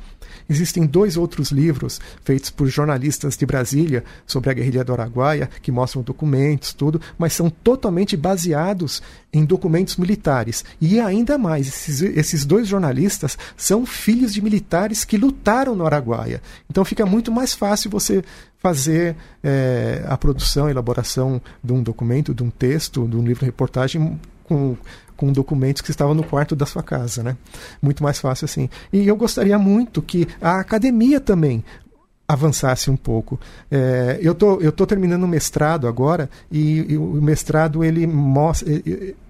[0.47, 5.71] Existem dois outros livros feitos por jornalistas de Brasília sobre a guerrilha do Araguaia, que
[5.71, 9.01] mostram documentos, tudo, mas são totalmente baseados
[9.34, 10.63] em documentos militares.
[10.80, 16.41] E ainda mais, esses, esses dois jornalistas são filhos de militares que lutaram no Araguaia.
[16.69, 18.24] Então fica muito mais fácil você
[18.64, 24.20] fazer é, a produção, a elaboração de um documento, de um texto, de um livro-reportagem
[24.45, 24.76] com
[25.16, 27.38] com documentos que estavam no quarto da sua casa, né?
[27.80, 28.68] Muito mais fácil assim.
[28.91, 31.64] E eu gostaria muito que a academia também
[32.28, 33.39] avançasse um pouco.
[33.70, 38.74] É, eu tô, eu tô terminando o mestrado agora e, e, o mestrado ele mostra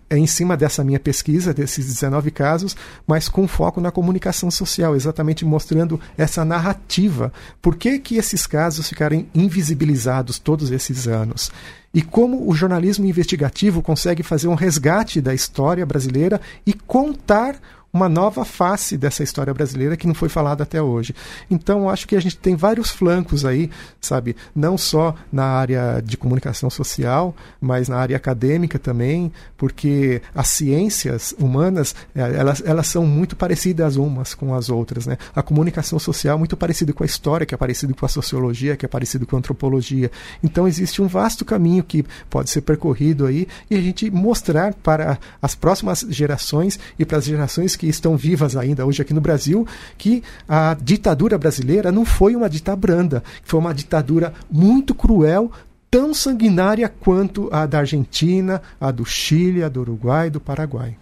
[0.10, 2.76] em cima dessa minha pesquisa, desses 19 casos,
[3.08, 7.32] mas com foco na comunicação social, exatamente mostrando essa narrativa.
[7.62, 11.52] Por que, que esses casos ficaram invisibilizados todos esses anos?
[11.94, 17.56] E como o jornalismo investigativo consegue fazer um resgate da história brasileira e contar
[17.94, 21.14] uma nova face dessa história brasileira que não foi falada até hoje.
[21.50, 23.70] Então, acho que a gente tem vários flancos aí,
[24.02, 24.36] sabe?
[24.56, 31.36] Não só na área de comunicação social, mas na área acadêmica também, porque as ciências
[31.38, 35.16] humanas, eh, elas, elas são muito parecidas umas com as outras, né?
[35.36, 38.76] A comunicação social é muito parecida com a história, que é parecido com a sociologia,
[38.76, 40.10] que é parecido com a antropologia.
[40.42, 45.20] Então, existe um vasto caminho que pode ser percorrido aí e a gente mostrar para
[45.40, 49.20] as próximas gerações e para as gerações que que estão vivas ainda hoje aqui no
[49.20, 49.68] Brasil,
[49.98, 55.52] que a ditadura brasileira não foi uma ditadura branda, foi uma ditadura muito cruel,
[55.92, 60.96] tão sanguinária quanto a da Argentina, a do Chile, a do Uruguai e do Paraguai.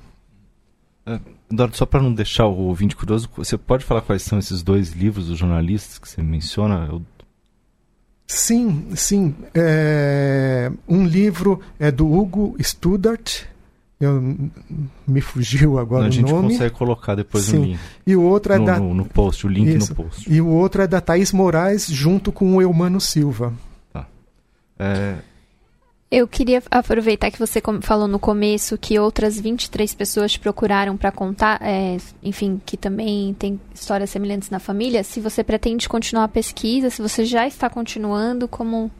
[1.06, 1.20] É,
[1.52, 4.92] Eduardo, só para não deixar o ouvinte curioso, você pode falar quais são esses dois
[4.92, 6.88] livros dos jornalistas que você menciona?
[6.90, 7.02] Eu...
[8.26, 9.36] Sim, sim.
[9.54, 10.72] É...
[10.88, 13.51] Um livro é do Hugo Studart,
[14.02, 14.50] eu,
[15.08, 16.32] me fugiu agora Não, o nome.
[16.32, 17.58] A gente consegue colocar depois Sim.
[17.58, 17.80] no link.
[18.06, 19.92] E o outro é no, da no, no, post, o link Isso.
[19.92, 20.32] no post.
[20.32, 23.54] E o outro é da Thaís Moraes junto com o Eumano Silva.
[23.94, 24.08] Tá.
[24.80, 25.16] É...
[26.10, 31.10] Eu queria aproveitar que você falou no começo que outras 23 pessoas te procuraram para
[31.10, 35.06] contar, é, enfim, que também tem histórias semelhantes na família.
[35.06, 38.92] Se você pretende continuar a pesquisa, se você já está continuando, como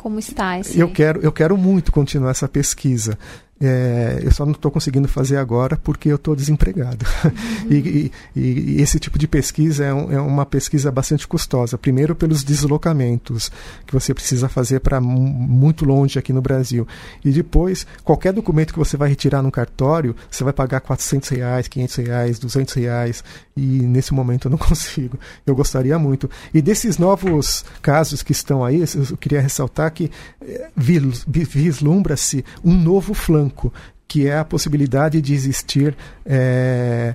[0.00, 0.78] como está esse...
[0.78, 3.18] Eu quero, eu quero muito continuar essa pesquisa.
[3.62, 7.04] É, eu só não estou conseguindo fazer agora porque eu estou desempregado.
[7.24, 7.30] Uhum.
[7.70, 11.76] e, e, e, esse tipo de pesquisa é, um, é, uma pesquisa bastante custosa.
[11.76, 13.52] Primeiro, pelos deslocamentos
[13.86, 16.88] que você precisa fazer para muito longe aqui no Brasil.
[17.22, 21.68] E depois, qualquer documento que você vai retirar no cartório, você vai pagar 400 reais,
[21.68, 23.22] 500 reais, 200 reais.
[23.54, 25.18] E nesse momento eu não consigo.
[25.44, 26.30] Eu gostaria muito.
[26.54, 33.12] E desses novos casos que estão aí, eu queria ressaltar que é, vislumbra-se um novo
[33.12, 33.72] flanco branco,
[34.06, 37.14] que é a possibilidade de existir é,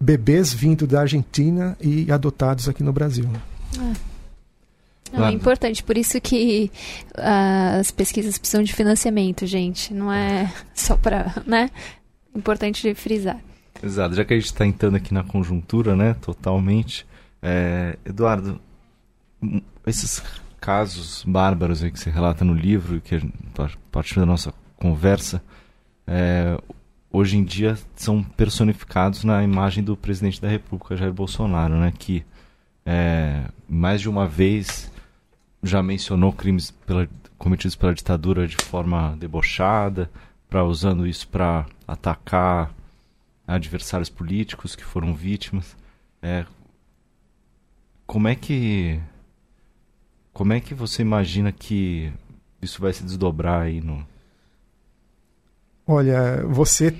[0.00, 3.28] bebês vindo da Argentina e adotados aqui no Brasil.
[3.78, 4.08] É.
[5.10, 6.70] Não, é importante, por isso que
[7.16, 9.94] uh, as pesquisas precisam de financiamento, gente.
[9.94, 11.70] Não é só para, né?
[12.36, 13.40] Importante frisar.
[13.82, 17.06] Exato, já que a gente está entrando aqui na conjuntura, né, totalmente.
[17.40, 18.60] É, Eduardo,
[19.86, 20.22] esses
[20.60, 25.42] casos bárbaros aí que você relata no livro, que a partir da nossa conversa,
[26.08, 26.58] é,
[27.12, 32.24] hoje em dia são personificados na imagem do presidente da República, Jair Bolsonaro, né, que
[32.84, 34.90] é, mais de uma vez
[35.62, 37.06] já mencionou crimes pela,
[37.36, 40.10] cometidos pela ditadura de forma debochada,
[40.48, 42.72] para usando isso para atacar
[43.46, 45.76] adversários políticos que foram vítimas.
[46.22, 46.46] É,
[48.06, 48.98] como é que
[50.32, 52.10] como é que você imagina que
[52.62, 54.06] isso vai se desdobrar aí no
[55.90, 56.94] Olha, você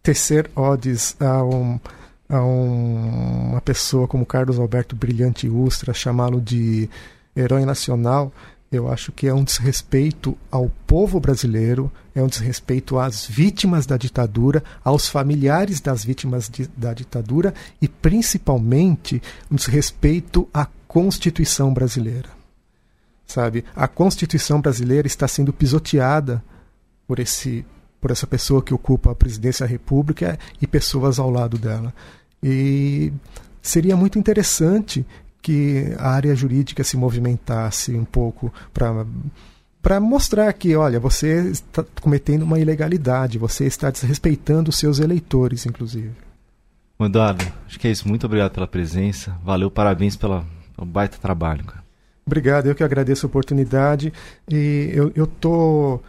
[0.00, 1.80] tecer odes a, um,
[2.28, 6.88] a um, uma pessoa como Carlos Alberto Brilhante Ustra, chamá-lo de
[7.34, 8.32] herói nacional,
[8.70, 13.96] eu acho que é um desrespeito ao povo brasileiro, é um desrespeito às vítimas da
[13.96, 19.20] ditadura, aos familiares das vítimas de, da ditadura e principalmente
[19.50, 22.28] um desrespeito à Constituição brasileira.
[23.26, 23.64] Sabe?
[23.74, 26.40] A Constituição brasileira está sendo pisoteada
[27.04, 27.64] por esse
[28.02, 31.94] por essa pessoa que ocupa a presidência da República e pessoas ao lado dela.
[32.42, 33.12] E
[33.62, 35.06] seria muito interessante
[35.40, 39.06] que a área jurídica se movimentasse um pouco para
[39.80, 45.66] para mostrar que, olha, você está cometendo uma ilegalidade, você está desrespeitando os seus eleitores,
[45.66, 46.12] inclusive.
[47.00, 48.06] Eduardo, acho que é isso.
[48.06, 49.36] Muito obrigado pela presença.
[49.42, 50.46] Valeu, parabéns pelo
[50.86, 51.64] baita trabalho.
[51.64, 51.82] Cara.
[52.24, 54.12] Obrigado, eu que agradeço a oportunidade.
[54.48, 55.98] E eu estou.
[55.98, 56.00] Tô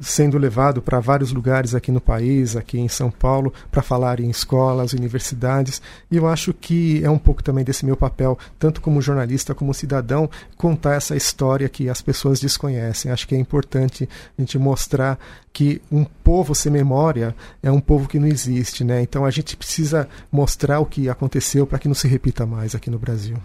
[0.00, 4.28] sendo levado para vários lugares aqui no país, aqui em São Paulo, para falar em
[4.28, 5.80] escolas, universidades.
[6.10, 9.72] E eu acho que é um pouco também desse meu papel, tanto como jornalista como
[9.72, 13.12] cidadão, contar essa história que as pessoas desconhecem.
[13.12, 15.18] Acho que é importante a gente mostrar
[15.52, 19.02] que um povo sem memória é um povo que não existe, né?
[19.02, 22.90] Então a gente precisa mostrar o que aconteceu para que não se repita mais aqui
[22.90, 23.36] no Brasil.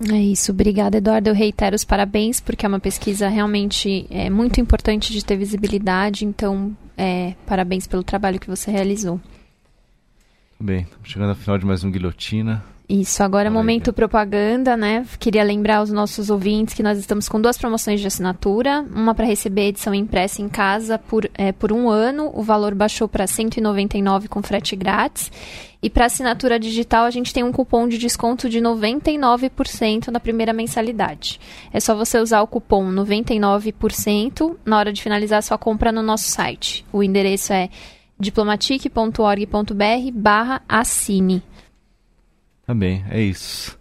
[0.00, 1.30] É isso, obrigada Eduardo.
[1.30, 6.24] Eu reitero os parabéns, porque é uma pesquisa realmente é, muito importante de ter visibilidade,
[6.24, 9.20] então é, parabéns pelo trabalho que você realizou.
[10.58, 12.64] Bem, estamos chegando ao final de mais um Guilhotina.
[12.86, 15.06] Isso, agora é momento propaganda, né?
[15.18, 18.84] Queria lembrar aos nossos ouvintes que nós estamos com duas promoções de assinatura.
[18.94, 23.08] Uma para receber edição impressa em casa por, é, por um ano, o valor baixou
[23.08, 25.32] para 199 com frete grátis.
[25.82, 30.52] E para assinatura digital, a gente tem um cupom de desconto de 99% na primeira
[30.52, 31.40] mensalidade.
[31.72, 36.02] É só você usar o cupom 99% na hora de finalizar a sua compra no
[36.02, 36.84] nosso site.
[36.92, 37.70] O endereço é
[38.20, 41.42] diplomatic.org.br barra assine.
[42.66, 43.78] Tá bem, é isso.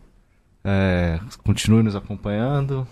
[0.64, 2.88] É, continue nos acompanhando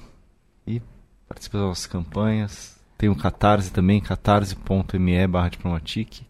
[0.65, 0.81] e
[1.27, 2.79] participe das nossas campanhas.
[2.97, 6.21] Tem o Catarse também, catarse.me barra diplomatic.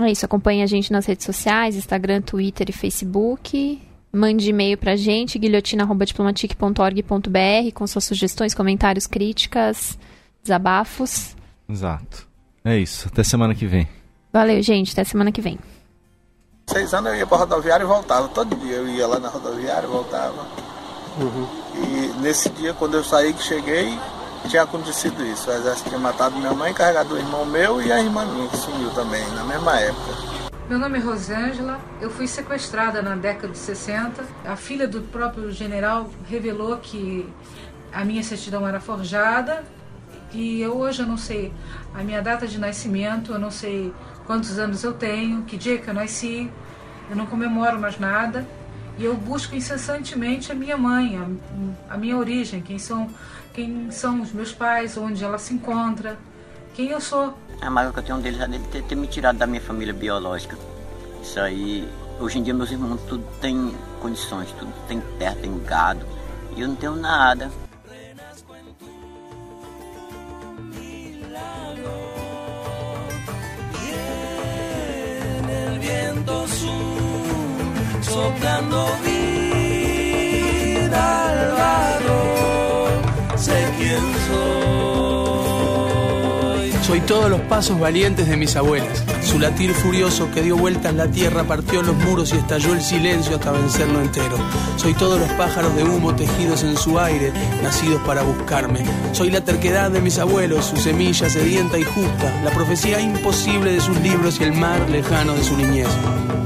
[0.00, 3.80] É isso, acompanhe a gente nas redes sociais, Instagram, Twitter e Facebook.
[4.12, 9.98] Mande e-mail pra gente, guilhotina.diplomatic.org.br com suas sugestões, comentários, críticas,
[10.42, 11.36] desabafos.
[11.68, 12.26] Exato.
[12.64, 13.86] É isso, até semana que vem.
[14.32, 15.58] Valeu, gente, até semana que vem.
[16.68, 18.28] Seis anos eu ia para rodoviária e voltava.
[18.28, 20.46] Todo dia eu ia lá na rodoviária e voltava.
[21.18, 21.48] Uhum.
[21.74, 23.98] E nesse dia, quando eu saí, que cheguei,
[24.46, 25.48] tinha acontecido isso.
[25.48, 28.56] O exército tinha matado minha mãe, carregado o irmão meu e a irmã minha, que
[28.58, 30.12] sumiu também, na mesma época.
[30.68, 34.22] Meu nome é Rosângela, eu fui sequestrada na década de 60.
[34.44, 37.26] A filha do próprio general revelou que
[37.90, 39.64] a minha certidão era forjada
[40.34, 41.50] e eu hoje eu não sei
[41.94, 43.94] a minha data de nascimento, eu não sei
[44.28, 46.50] quantos anos eu tenho, que dia que eu nasci,
[47.08, 48.46] eu não comemoro mais nada.
[48.98, 53.08] E eu busco incessantemente a minha mãe, a, a minha origem, quem são,
[53.54, 56.18] quem são os meus pais, onde ela se encontra,
[56.74, 57.32] quem eu sou.
[57.60, 59.94] A mágoa que eu tenho deles é dele ter, ter me tirado da minha família
[59.94, 60.58] biológica.
[61.22, 61.88] Isso aí,
[62.20, 66.04] hoje em dia meus irmãos tudo tem condições, tudo tem terra, tem gado.
[66.54, 67.50] E eu não tenho nada.
[78.02, 79.70] Soplando vida
[81.28, 82.16] al lado,
[83.36, 84.02] sé quién
[86.68, 86.72] soy.
[86.82, 89.04] Soy todos los pasos valientes de mis abuelas.
[89.28, 93.36] Su latir furioso que dio vueltas la tierra, partió los muros y estalló el silencio
[93.36, 94.38] hasta vencerlo entero.
[94.76, 97.30] Soy todos los pájaros de humo tejidos en su aire,
[97.62, 98.86] nacidos para buscarme.
[99.12, 103.82] Soy la terquedad de mis abuelos, su semilla sedienta y justa, la profecía imposible de
[103.82, 105.88] sus libros y el mar lejano de su niñez.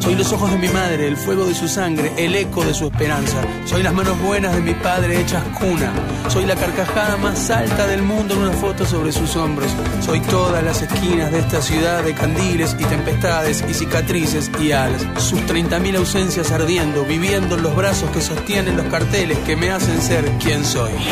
[0.02, 2.86] Soy los ojos de mi madre, el fuego de su sangre, el eco de su
[2.86, 3.40] esperanza.
[3.64, 5.92] Soy las manos buenas de mi padre hechas cuna.
[6.28, 9.70] Soy la carcajada más alta del mundo en una foto sobre sus hombros.
[10.04, 15.06] Soy todas las esquinas de esta ciudad de candiles y tempestades y cicatrices y alas.
[15.18, 20.02] Sus 30.000 ausencias ardiendo, viviendo en los brazos que sostienen los carteles que me hacen
[20.02, 20.90] ser quien soy.
[20.90, 21.10] Y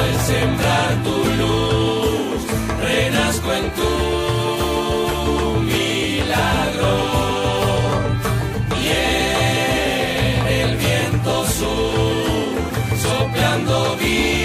[0.00, 2.42] al sembrar tu luz,
[2.82, 4.01] renazco en tu
[14.02, 14.41] be.